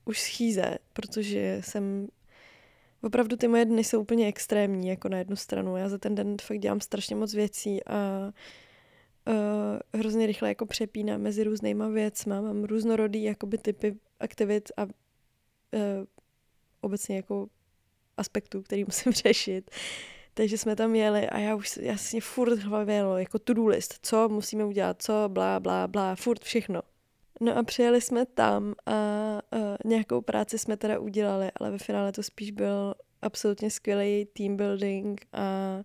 už 0.04 0.20
schýze, 0.20 0.78
protože 0.92 1.60
jsem 1.64 2.08
opravdu 3.02 3.36
ty 3.36 3.48
moje 3.48 3.64
dny 3.64 3.84
jsou 3.84 4.00
úplně 4.00 4.26
extrémní, 4.26 4.88
jako 4.88 5.08
na 5.08 5.18
jednu 5.18 5.36
stranu. 5.36 5.76
Já 5.76 5.88
za 5.88 5.98
ten 5.98 6.14
den 6.14 6.36
fakt 6.42 6.58
dělám 6.58 6.80
strašně 6.80 7.16
moc 7.16 7.34
věcí 7.34 7.84
a 7.84 8.32
uh, 9.26 9.34
hrozně 10.00 10.26
rychle 10.26 10.48
jako 10.48 10.66
přepínám 10.66 11.20
mezi 11.20 11.44
různýma 11.44 11.88
věcma, 11.88 12.40
mám 12.40 12.64
různorodý 12.64 13.22
jakoby 13.22 13.58
typy 13.58 13.96
aktivit 14.20 14.72
a 14.76 14.82
uh, 14.84 14.90
obecně 16.80 17.16
jako 17.16 17.48
aspektů, 18.16 18.62
který 18.62 18.84
musím 18.84 19.12
řešit. 19.26 19.70
Takže 20.34 20.58
jsme 20.58 20.76
tam 20.76 20.94
jeli 20.94 21.28
a 21.28 21.38
já 21.38 21.54
už 21.54 21.76
jasně 21.76 22.20
furt 22.20 22.58
hlavě 22.58 22.94
jelo, 22.94 23.18
jako 23.18 23.38
to-do 23.38 23.66
list, 23.66 23.98
co 24.02 24.28
musíme 24.28 24.64
udělat, 24.64 25.02
co, 25.02 25.24
blá, 25.28 25.60
blá, 25.60 25.88
blá, 25.88 26.14
furt 26.14 26.44
všechno. 26.44 26.82
No 27.40 27.58
a 27.58 27.62
přijeli 27.62 28.00
jsme 28.00 28.26
tam 28.26 28.74
a 28.86 28.92
uh, 29.56 29.60
nějakou 29.84 30.20
práci 30.20 30.58
jsme 30.58 30.76
teda 30.76 30.98
udělali, 30.98 31.50
ale 31.60 31.70
ve 31.70 31.78
finále 31.78 32.12
to 32.12 32.22
spíš 32.22 32.50
byl 32.50 32.94
absolutně 33.22 33.70
skvělý 33.70 34.24
team 34.24 34.56
building 34.56 35.26
a 35.32 35.76
uh, 35.78 35.82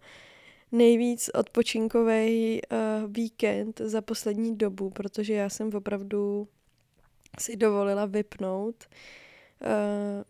nejvíc 0.71 1.29
odpočinkový 1.33 2.61
uh, 2.61 2.77
víkend 3.11 3.81
za 3.83 4.01
poslední 4.01 4.57
dobu, 4.57 4.89
protože 4.89 5.33
já 5.33 5.49
jsem 5.49 5.75
opravdu 5.75 6.47
si 7.39 7.57
dovolila 7.57 8.05
vypnout 8.05 8.85
uh, 8.85 9.67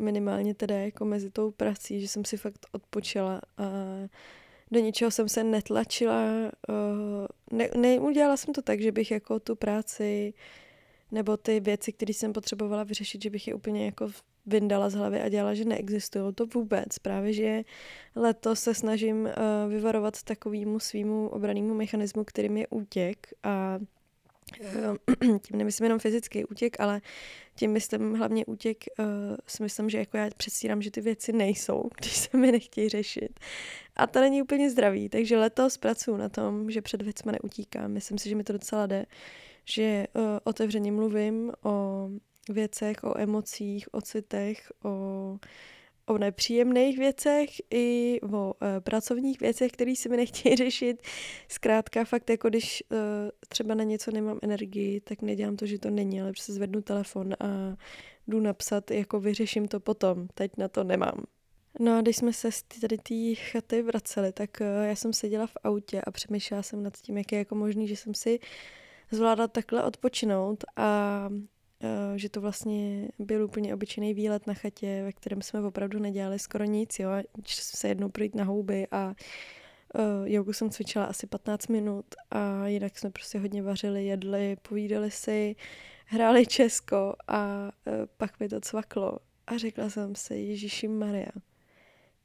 minimálně 0.05 0.53
teda 0.55 0.75
jako 0.75 1.05
mezi 1.05 1.29
tou 1.29 1.51
prací, 1.51 2.01
že 2.01 2.07
jsem 2.07 2.25
si 2.25 2.37
fakt 2.37 2.65
odpočila 2.71 3.41
a 3.57 3.63
do 4.71 4.79
ničeho 4.79 5.11
jsem 5.11 5.29
se 5.29 5.43
netlačila. 5.43 6.23
Uh, 6.69 7.57
ne, 7.57 7.69
neudělala 7.75 8.37
jsem 8.37 8.53
to 8.53 8.61
tak, 8.61 8.81
že 8.81 8.91
bych 8.91 9.11
jako 9.11 9.39
tu 9.39 9.55
práci 9.55 10.33
nebo 11.11 11.37
ty 11.37 11.59
věci, 11.59 11.93
které 11.93 12.13
jsem 12.13 12.33
potřebovala 12.33 12.83
vyřešit, 12.83 13.23
že 13.23 13.29
bych 13.29 13.47
je 13.47 13.53
úplně 13.53 13.85
jako 13.85 14.07
vyndala 14.47 14.89
z 14.89 14.93
hlavy 14.93 15.21
a 15.21 15.29
dělala, 15.29 15.53
že 15.53 15.65
neexistují. 15.65 16.33
To 16.33 16.45
vůbec. 16.45 16.99
Právě, 16.99 17.33
že 17.33 17.63
letos 18.15 18.59
se 18.59 18.73
snažím 18.73 19.21
uh, 19.21 19.71
vyvarovat 19.71 20.23
takovýmu 20.23 20.79
svýmu 20.79 21.27
obranému 21.27 21.73
mechanismu, 21.73 22.23
kterým 22.23 22.57
je 22.57 22.67
útěk 22.67 23.27
a 23.43 23.79
uh, 24.59 25.37
tím 25.39 25.57
nemyslím 25.57 25.85
jenom 25.85 25.99
fyzický 25.99 26.45
útěk, 26.45 26.79
ale 26.79 27.01
tím 27.55 27.71
myslím 27.71 28.15
hlavně 28.15 28.45
útěk, 28.45 28.83
uh, 28.99 29.05
si 29.47 29.63
myslím, 29.63 29.89
že 29.89 29.97
jako 29.97 30.17
já 30.17 30.29
předstírám, 30.37 30.81
že 30.81 30.91
ty 30.91 31.01
věci 31.01 31.33
nejsou, 31.33 31.89
když 31.97 32.17
se 32.17 32.37
mi 32.37 32.51
nechtějí 32.51 32.89
řešit. 32.89 33.39
A 33.95 34.07
to 34.07 34.19
není 34.19 34.41
úplně 34.41 34.69
zdravý, 34.69 35.09
takže 35.09 35.37
letos 35.37 35.77
pracuji 35.77 36.17
na 36.17 36.29
tom, 36.29 36.71
že 36.71 36.81
před 36.81 37.01
věcmi 37.01 37.31
neutíkám. 37.31 37.91
Myslím 37.91 38.17
si, 38.17 38.29
že 38.29 38.35
mi 38.35 38.43
to 38.43 38.53
docela 38.53 38.85
jde, 38.85 39.05
že 39.65 40.07
uh, 40.13 40.23
otevřeně 40.43 40.91
mluvím 40.91 41.51
o 41.63 42.09
věcech, 42.49 43.03
o 43.03 43.17
emocích, 43.17 43.87
o 43.91 44.01
citech, 44.01 44.71
o, 44.83 45.37
o 46.05 46.17
nepříjemných 46.17 46.97
věcech 46.97 47.49
i 47.71 48.19
o 48.33 48.53
e, 48.61 48.81
pracovních 48.81 49.39
věcech, 49.39 49.71
které 49.71 49.95
si 49.95 50.09
mi 50.09 50.17
nechtějí 50.17 50.55
řešit. 50.65 51.01
Zkrátka 51.47 52.03
fakt 52.05 52.29
jako 52.29 52.49
když 52.49 52.81
e, 52.81 52.95
třeba 53.49 53.75
na 53.75 53.83
něco 53.83 54.11
nemám 54.11 54.39
energii, 54.41 55.01
tak 55.01 55.21
nedělám 55.21 55.55
to, 55.55 55.65
že 55.65 55.79
to 55.79 55.89
není, 55.89 56.21
ale 56.21 56.31
prostě 56.31 56.53
zvednu 56.53 56.81
telefon 56.81 57.33
a 57.33 57.77
jdu 58.27 58.39
napsat, 58.39 58.91
jako 58.91 59.19
vyřeším 59.19 59.67
to 59.67 59.79
potom, 59.79 60.27
teď 60.33 60.51
na 60.57 60.67
to 60.67 60.83
nemám. 60.83 61.23
No 61.79 61.97
a 61.97 62.01
když 62.01 62.17
jsme 62.17 62.33
se 62.33 62.51
z 62.51 62.63
tady 62.63 62.97
té 62.97 63.35
chaty 63.35 63.81
vraceli, 63.81 64.31
tak 64.31 64.49
já 64.83 64.95
jsem 64.95 65.13
seděla 65.13 65.47
v 65.47 65.57
autě 65.63 66.01
a 66.01 66.11
přemýšlela 66.11 66.63
jsem 66.63 66.83
nad 66.83 66.97
tím, 66.97 67.17
jak 67.17 67.31
je 67.31 67.37
jako 67.37 67.55
možný, 67.55 67.87
že 67.87 67.95
jsem 67.95 68.13
si 68.13 68.39
zvládla 69.11 69.47
takhle 69.47 69.83
odpočinout 69.83 70.63
a 70.75 71.29
že 72.15 72.29
to 72.29 72.41
vlastně 72.41 73.07
byl 73.19 73.45
úplně 73.45 73.73
obyčejný 73.73 74.13
výlet 74.13 74.47
na 74.47 74.53
chatě, 74.53 75.03
ve 75.03 75.11
kterém 75.11 75.41
jsme 75.41 75.61
opravdu 75.61 75.99
nedělali 75.99 76.39
skoro 76.39 76.63
nic, 76.63 76.99
jo, 76.99 77.09
se 77.47 77.87
jednou 77.87 78.09
projít 78.09 78.35
na 78.35 78.43
houby 78.43 78.87
a 78.91 79.07
uh, 79.07 80.27
jogu 80.27 80.53
jsem 80.53 80.69
cvičila 80.69 81.05
asi 81.05 81.27
15 81.27 81.67
minut 81.67 82.05
a 82.31 82.67
jinak 82.67 82.97
jsme 82.97 83.09
prostě 83.09 83.39
hodně 83.39 83.63
vařili, 83.63 84.05
jedli, 84.05 84.57
povídali 84.69 85.11
si, 85.11 85.55
hráli 86.05 86.45
Česko 86.45 87.15
a 87.27 87.71
uh, 87.87 87.93
pak 88.17 88.39
mi 88.39 88.49
to 88.49 88.61
cvaklo 88.61 89.19
a 89.47 89.57
řekla 89.57 89.89
jsem 89.89 90.15
si, 90.15 90.35
Ježíši 90.35 90.87
Maria, 90.87 91.31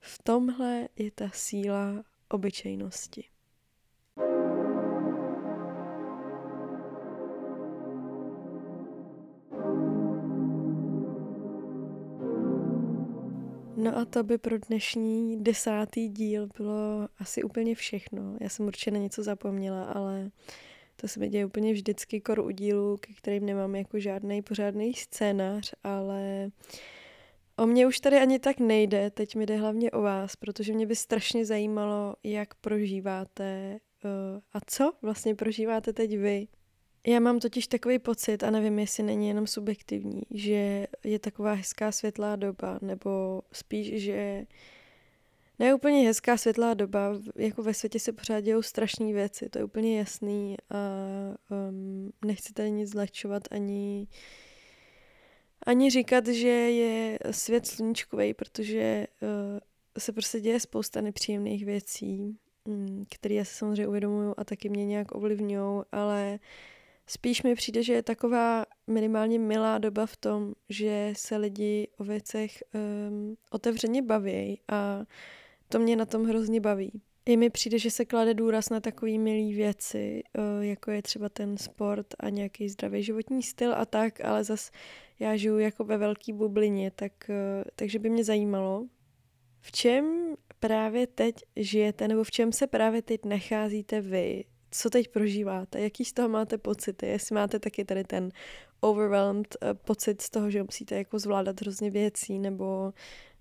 v 0.01 0.23
tomhle 0.23 0.88
je 0.97 1.11
ta 1.11 1.31
síla 1.33 2.05
obyčejnosti. 2.29 3.32
No 13.83 13.99
a 13.99 14.05
to 14.05 14.23
by 14.23 14.38
pro 14.38 14.59
dnešní 14.59 15.45
desátý 15.45 16.09
díl 16.09 16.49
bylo 16.57 17.09
asi 17.18 17.42
úplně 17.42 17.75
všechno. 17.75 18.37
Já 18.40 18.49
jsem 18.49 18.66
určitě 18.66 18.90
na 18.90 18.99
něco 18.99 19.23
zapomněla, 19.23 19.85
ale 19.85 20.31
to 20.97 21.09
se 21.09 21.21
mi 21.21 21.29
děje 21.29 21.47
úplně 21.47 21.73
vždycky 21.73 22.21
kor 22.21 22.40
u 22.40 22.51
dílu, 22.51 22.97
ke 22.97 23.12
kterým 23.12 23.47
nemám 23.47 23.75
jako 23.75 23.99
žádný 23.99 24.42
pořádný 24.42 24.95
scénář, 24.95 25.75
ale 25.85 26.51
o 27.57 27.66
mě 27.66 27.87
už 27.87 28.01
tady 28.01 28.16
ani 28.16 28.38
tak 28.38 28.61
nejde, 28.61 29.11
teď 29.11 29.37
mi 29.37 29.47
jde 29.47 29.57
hlavně 29.57 29.90
o 29.90 30.03
vás, 30.03 30.37
protože 30.37 30.73
mě 30.73 30.87
by 30.87 30.97
strašně 30.97 31.47
zajímalo, 31.47 32.14
jak 32.25 32.55
prožíváte 32.55 33.79
uh, 34.05 34.11
a 34.53 34.59
co 34.66 34.92
vlastně 35.03 35.35
prožíváte 35.35 35.92
teď 35.92 36.18
vy 36.18 36.49
já 37.07 37.21
mám 37.21 37.41
totiž 37.41 37.67
takový 37.67 37.99
pocit, 37.99 38.43
a 38.43 38.51
nevím, 38.51 38.79
jestli 38.79 39.03
není 39.03 39.29
jenom 39.29 39.47
subjektivní, 39.47 40.23
že 40.31 40.87
je 41.05 41.19
taková 41.19 41.53
hezká 41.53 41.93
světlá 41.93 42.37
doba, 42.37 42.79
nebo 42.83 43.43
spíš, 43.53 44.03
že 44.03 44.47
ne 45.59 45.75
úplně 45.75 46.07
hezká 46.07 46.37
světlá 46.37 46.75
doba, 46.75 47.12
jako 47.37 47.62
ve 47.62 47.75
světě 47.75 48.01
se 48.01 48.12
pořád 48.12 48.41
dějou 48.41 48.62
strašné 48.62 49.12
věci, 49.12 49.49
to 49.49 49.59
je 49.59 49.65
úplně 49.65 49.99
jasný 49.99 50.57
a 50.71 50.77
um, 51.71 52.12
nechci 52.25 52.53
tady 52.53 52.71
nic 52.71 52.91
zlehčovat 52.91 53.43
ani 53.51 54.07
ani 55.67 55.91
říkat, 55.91 56.27
že 56.27 56.49
je 56.49 57.19
svět 57.31 57.67
sluníčkový, 57.67 58.35
protože 58.35 59.07
uh, 59.23 59.29
se 59.99 60.12
prostě 60.12 60.41
děje 60.41 60.61
spousta 60.61 61.01
nepříjemných 61.01 61.65
věcí, 61.65 62.37
um, 62.65 63.07
které 63.11 63.35
já 63.35 63.45
se 63.45 63.55
samozřejmě 63.55 63.88
uvědomuju 63.88 64.35
a 64.37 64.45
taky 64.45 64.69
mě 64.69 64.87
nějak 64.87 65.15
ovlivňují, 65.15 65.83
ale 65.93 66.38
Spíš 67.07 67.43
mi 67.43 67.55
přijde, 67.55 67.83
že 67.83 67.93
je 67.93 68.03
taková 68.03 68.65
minimálně 68.87 69.38
milá 69.38 69.79
doba 69.79 70.07
v 70.07 70.17
tom, 70.17 70.53
že 70.69 71.12
se 71.17 71.37
lidi 71.37 71.88
o 71.99 72.05
věcech 72.05 72.62
um, 73.09 73.37
otevřeně 73.51 74.03
baví 74.03 74.61
a 74.69 75.05
to 75.69 75.79
mě 75.79 75.97
na 75.97 76.07
tom 76.07 76.25
hrozně 76.25 76.61
baví. 76.61 77.03
I 77.27 77.37
mi 77.37 77.51
přijde, 77.51 77.79
že 77.79 77.91
se 77.91 78.05
klade 78.05 78.35
důraz 78.35 78.71
na 78.71 78.81
takové 78.81 79.19
milé 79.19 79.57
věci, 79.57 80.23
uh, 80.38 80.65
jako 80.65 80.91
je 80.91 81.03
třeba 81.03 81.29
ten 81.29 81.59
sport 81.59 82.07
a 82.21 82.29
nějaký 82.29 82.69
zdravý 82.69 83.03
životní 83.03 83.43
styl 83.43 83.75
a 83.75 83.85
tak, 83.85 84.25
ale 84.25 84.45
zas 84.45 84.71
já 85.19 85.37
žiju 85.37 85.59
jako 85.59 85.85
ve 85.85 85.99
velké 85.99 86.33
bublině, 86.33 86.91
tak, 86.91 87.12
uh, 87.29 87.65
takže 87.77 87.99
by 87.99 88.11
mě 88.11 88.25
zajímalo, 88.25 88.87
v 89.61 89.73
čem 89.73 90.35
právě 90.61 91.07
teď 91.07 91.35
žijete, 91.57 92.09
nebo 92.09 92.25
v 92.25 92.31
čem 92.31 92.53
se 92.53 92.67
právě 92.67 93.03
teď 93.03 93.25
nacházíte 93.25 94.01
vy, 94.01 94.45
co 94.75 94.91
teď 94.91 95.09
prožíváte, 95.09 95.81
jaký 95.81 96.05
z 96.05 96.13
toho 96.13 96.29
máte 96.29 96.59
pocity, 96.59 97.07
jestli 97.07 97.35
máte 97.35 97.59
taky 97.59 97.85
tady 97.85 98.05
ten 98.05 98.29
overwhelmed 98.81 99.57
uh, 99.63 99.75
pocit 99.75 100.21
z 100.23 100.31
toho, 100.31 100.51
že 100.51 100.63
musíte 100.63 100.97
jako 100.97 101.19
zvládat 101.19 101.61
hrozně 101.61 101.91
věcí, 101.91 102.39
nebo 102.39 102.93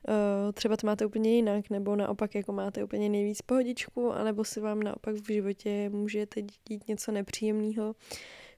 uh, 0.07 0.51
třeba 0.53 0.77
to 0.77 0.87
máte 0.87 1.05
úplně 1.05 1.35
jinak, 1.35 1.69
nebo 1.69 1.95
naopak 1.95 2.35
jako 2.35 2.51
máte 2.51 2.83
úplně 2.83 3.09
nejvíc 3.09 3.41
pohodičku, 3.41 4.11
anebo 4.11 4.43
si 4.43 4.59
vám 4.59 4.79
naopak 4.79 5.15
v 5.15 5.33
životě 5.33 5.89
může 5.89 6.25
teď 6.25 6.45
dít 6.69 6.87
něco 6.87 7.11
nepříjemného. 7.11 7.95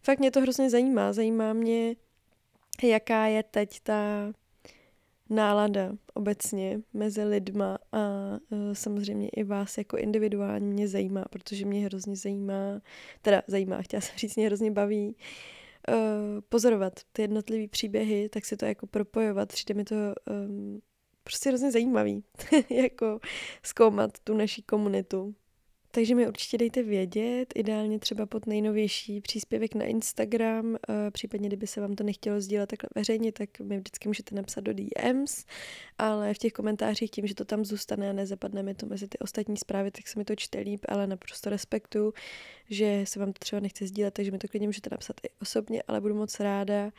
Fakt 0.02 0.20
mě 0.20 0.32
to 0.32 0.42
hrozně 0.42 0.70
zajímá. 0.70 1.14
Zajímá 1.14 1.54
mě, 1.54 1.96
jaká 2.84 3.26
je 3.26 3.44
teď 3.44 3.80
ta 3.80 4.34
nálada 5.30 5.92
obecně 6.14 6.82
mezi 6.94 7.24
lidma 7.24 7.78
a 7.92 8.00
uh, 8.50 8.74
samozřejmě 8.74 9.30
i 9.30 9.44
vás 9.44 9.78
jako 9.78 9.98
individuálně 9.98 10.66
mě 10.66 10.88
zajímá, 10.88 11.26
protože 11.30 11.66
mě 11.66 11.86
hrozně 11.86 12.16
zajímá, 12.16 12.82
teda 13.22 13.42
zajímá, 13.48 13.82
chtěla 13.82 14.02
jsem 14.02 14.18
říct, 14.18 14.36
mě 14.36 14.46
hrozně 14.46 14.72
baví 14.72 15.16
uh, 15.90 15.96
pozorovat 16.50 16.94
ty 17.12 17.22
jednotlivé 17.22 17.68
příběhy, 17.68 18.30
tak 18.30 18.46
si 18.46 18.58
to 18.58 18.66
jako 18.66 18.88
propojovat, 18.88 19.50
přijde 19.50 19.74
mi 19.74 19.84
to 19.84 19.96
um, 19.96 20.82
prostě 21.24 21.50
hrozně 21.50 21.72
zajímavý, 21.72 22.24
jako 22.70 23.20
zkoumat 23.64 24.20
tu 24.24 24.34
naší 24.34 24.62
komunitu. 24.62 25.36
Takže 25.96 26.16
mi 26.16 26.28
určitě 26.28 26.58
dejte 26.58 26.84
vědět, 26.84 27.54
ideálně 27.56 28.00
třeba 28.00 28.26
pod 28.26 28.48
nejnovější 28.48 29.22
příspěvek 29.22 29.76
na 29.76 29.86
Instagram, 29.86 30.76
eh, 30.76 31.12
případně 31.12 31.48
kdyby 31.48 31.68
se 31.68 31.82
vám 31.82 31.96
to 31.96 32.04
nechtělo 32.04 32.42
sdílet 32.42 32.70
takhle 32.70 32.90
veřejně, 32.96 33.32
tak 33.32 33.60
mi 33.60 33.78
vždycky 33.78 34.10
můžete 34.10 34.36
napsat 34.36 34.62
do 34.62 34.74
DMs, 34.74 35.46
ale 35.98 36.34
v 36.34 36.38
těch 36.38 36.54
komentářích 36.54 37.12
tím, 37.12 37.28
že 37.28 37.36
to 37.36 37.46
tam 37.46 37.66
zůstane 37.66 38.10
a 38.10 38.14
nezapadne 38.14 38.64
mi 38.64 38.74
to 38.76 38.86
mezi 38.86 39.08
ty 39.08 39.20
ostatní 39.20 39.58
zprávy, 39.58 39.92
tak 39.92 40.08
se 40.08 40.20
mi 40.20 40.26
to 40.26 40.36
čte 40.36 40.60
líp, 40.60 40.86
ale 40.90 41.08
naprosto 41.08 41.50
respektuju, 41.50 42.14
že 42.70 43.02
se 43.08 43.20
vám 43.20 43.34
to 43.34 43.40
třeba 43.40 43.60
nechce 43.60 43.88
sdílet, 43.88 44.14
takže 44.14 44.32
mi 44.32 44.38
to 44.38 44.48
klidně 44.48 44.68
můžete 44.68 44.90
napsat 44.92 45.16
i 45.24 45.30
osobně, 45.42 45.84
ale 45.88 46.02
budu 46.02 46.16
moc 46.16 46.40
ráda, 46.40 46.92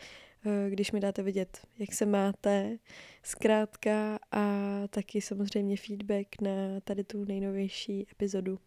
eh, 0.46 0.70
když 0.70 0.92
mi 0.92 1.00
dáte 1.00 1.22
vědět, 1.22 1.58
jak 1.78 1.92
se 1.92 2.06
máte, 2.06 2.78
zkrátka 3.22 4.18
a 4.32 4.48
taky 4.90 5.20
samozřejmě 5.20 5.76
feedback 5.76 6.40
na 6.40 6.50
tady 6.84 7.04
tu 7.04 7.24
nejnovější 7.24 8.06
epizodu. 8.12 8.58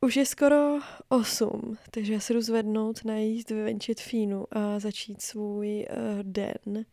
Už 0.00 0.16
je 0.16 0.26
skoro 0.26 0.78
8, 1.08 1.78
takže 1.90 2.12
já 2.12 2.20
se 2.20 2.32
jdu 2.32 2.40
zvednout, 2.40 3.04
najíst, 3.04 3.50
vyvenčit 3.50 4.00
fínu 4.00 4.44
a 4.50 4.78
začít 4.78 5.22
svůj 5.22 5.86
uh, 5.90 6.22
den. 6.22 6.84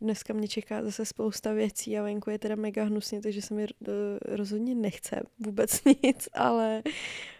Dneska 0.00 0.34
mě 0.34 0.48
čeká 0.48 0.84
zase 0.84 1.04
spousta 1.04 1.52
věcí 1.52 1.98
a 1.98 2.02
venku 2.02 2.30
je 2.30 2.38
teda 2.38 2.56
mega 2.56 2.84
hnusně, 2.84 3.20
takže 3.20 3.42
se 3.42 3.54
mi 3.54 3.62
uh, 3.62 3.94
rozhodně 4.22 4.74
nechce 4.74 5.22
vůbec 5.38 5.80
nic, 6.02 6.28
ale 6.32 6.82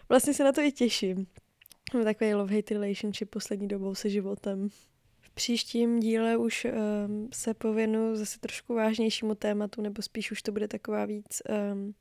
vlastně 0.09 0.33
se 0.33 0.43
na 0.43 0.51
to 0.51 0.61
i 0.61 0.71
těším. 0.71 1.27
Mám 1.93 2.03
takový 2.03 2.29
love-hate 2.29 2.73
relationship 2.73 3.29
poslední 3.29 3.67
dobou 3.67 3.95
se 3.95 4.09
životem. 4.09 4.69
V 5.21 5.29
příštím 5.29 5.99
díle 5.99 6.37
už 6.37 6.65
um, 6.65 7.29
se 7.33 7.53
pověnu 7.53 8.15
zase 8.15 8.39
trošku 8.39 8.73
vážnějšímu 8.73 9.35
tématu, 9.35 9.81
nebo 9.81 10.01
spíš 10.01 10.31
už 10.31 10.41
to 10.41 10.51
bude 10.51 10.67
taková 10.67 11.05
víc 11.05 11.41
um, 11.73 11.93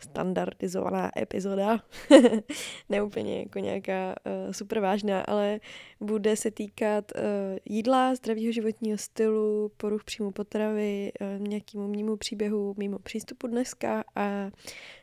standardizovaná 0.00 1.10
epizoda, 1.18 1.82
neúplně 2.88 3.38
jako 3.38 3.58
nějaká 3.58 4.14
uh, 4.46 4.52
super 4.52 4.80
vážná, 4.80 5.20
ale 5.20 5.60
bude 6.00 6.36
se 6.36 6.50
týkat 6.50 7.12
uh, 7.16 7.22
jídla, 7.64 8.14
zdravého 8.14 8.52
životního 8.52 8.98
stylu, 8.98 9.72
poruch 9.76 10.04
příjmu 10.04 10.30
potravy, 10.30 11.12
uh, 11.20 11.48
nějakému 11.48 11.88
mýmu 11.88 12.16
příběhu, 12.16 12.74
mimo 12.78 12.98
přístupu 12.98 13.46
dneska 13.46 14.04
a 14.16 14.50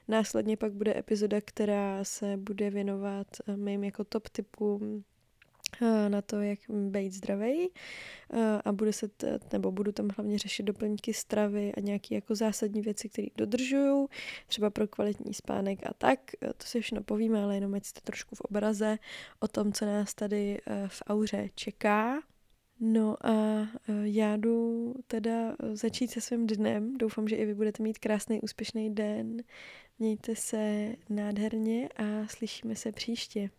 následně 0.08 0.58
pak 0.58 0.74
bude 0.74 0.98
epizoda, 0.98 1.42
která 1.46 2.04
se 2.04 2.38
bude 2.38 2.70
věnovat 2.70 3.28
mým 3.56 3.84
jako 3.84 4.04
top 4.04 4.30
typům 4.30 5.04
Eh, 5.17 5.17
na 6.08 6.22
to, 6.22 6.42
jak 6.42 6.60
být 6.70 7.14
zdravý 7.14 7.70
eh, 8.34 8.62
a 8.66 8.72
bude 8.72 8.94
se, 8.94 9.08
t, 9.08 9.40
nebo 9.54 9.72
budu 9.72 9.92
tam 9.92 10.10
hlavně 10.18 10.38
řešit 10.38 10.64
doplňky 10.64 11.14
stravy 11.14 11.74
a 11.78 11.80
nějaké 11.80 12.16
jako 12.16 12.36
zásadní 12.36 12.82
věci, 12.82 13.10
které 13.10 13.28
dodržuju, 13.38 14.10
třeba 14.48 14.70
pro 14.70 14.88
kvalitní 14.88 15.34
spánek 15.34 15.80
a 15.86 15.94
tak. 15.98 16.20
Eh, 16.42 16.48
to 16.48 16.66
si 16.66 16.82
všechno 16.82 17.04
povíme, 17.04 17.44
ale 17.44 17.56
jenom 17.56 17.74
ať 17.74 17.86
jste 17.86 18.02
trošku 18.02 18.36
v 18.36 18.42
obraze 18.42 18.98
o 19.40 19.48
tom, 19.48 19.74
co 19.74 19.86
nás 19.86 20.14
tady 20.14 20.62
v 20.88 21.04
auře 21.08 21.50
čeká. 21.56 22.22
No 22.80 23.28
a 23.28 23.68
já 24.04 24.38
jdu 24.38 24.94
teda 25.08 25.56
začít 25.74 26.12
se 26.12 26.22
svým 26.22 26.48
dnem. 26.48 26.98
Doufám, 26.98 27.28
že 27.28 27.36
i 27.36 27.46
vy 27.46 27.56
budete 27.56 27.84
mít 27.84 28.00
krásný, 28.00 28.42
úspěšný 28.42 28.96
den. 28.96 29.44
Mějte 30.00 30.36
se 30.36 30.94
nádherně 31.10 31.90
a 31.98 32.28
slyšíme 32.28 32.76
se 32.76 32.92
příště. 32.92 33.50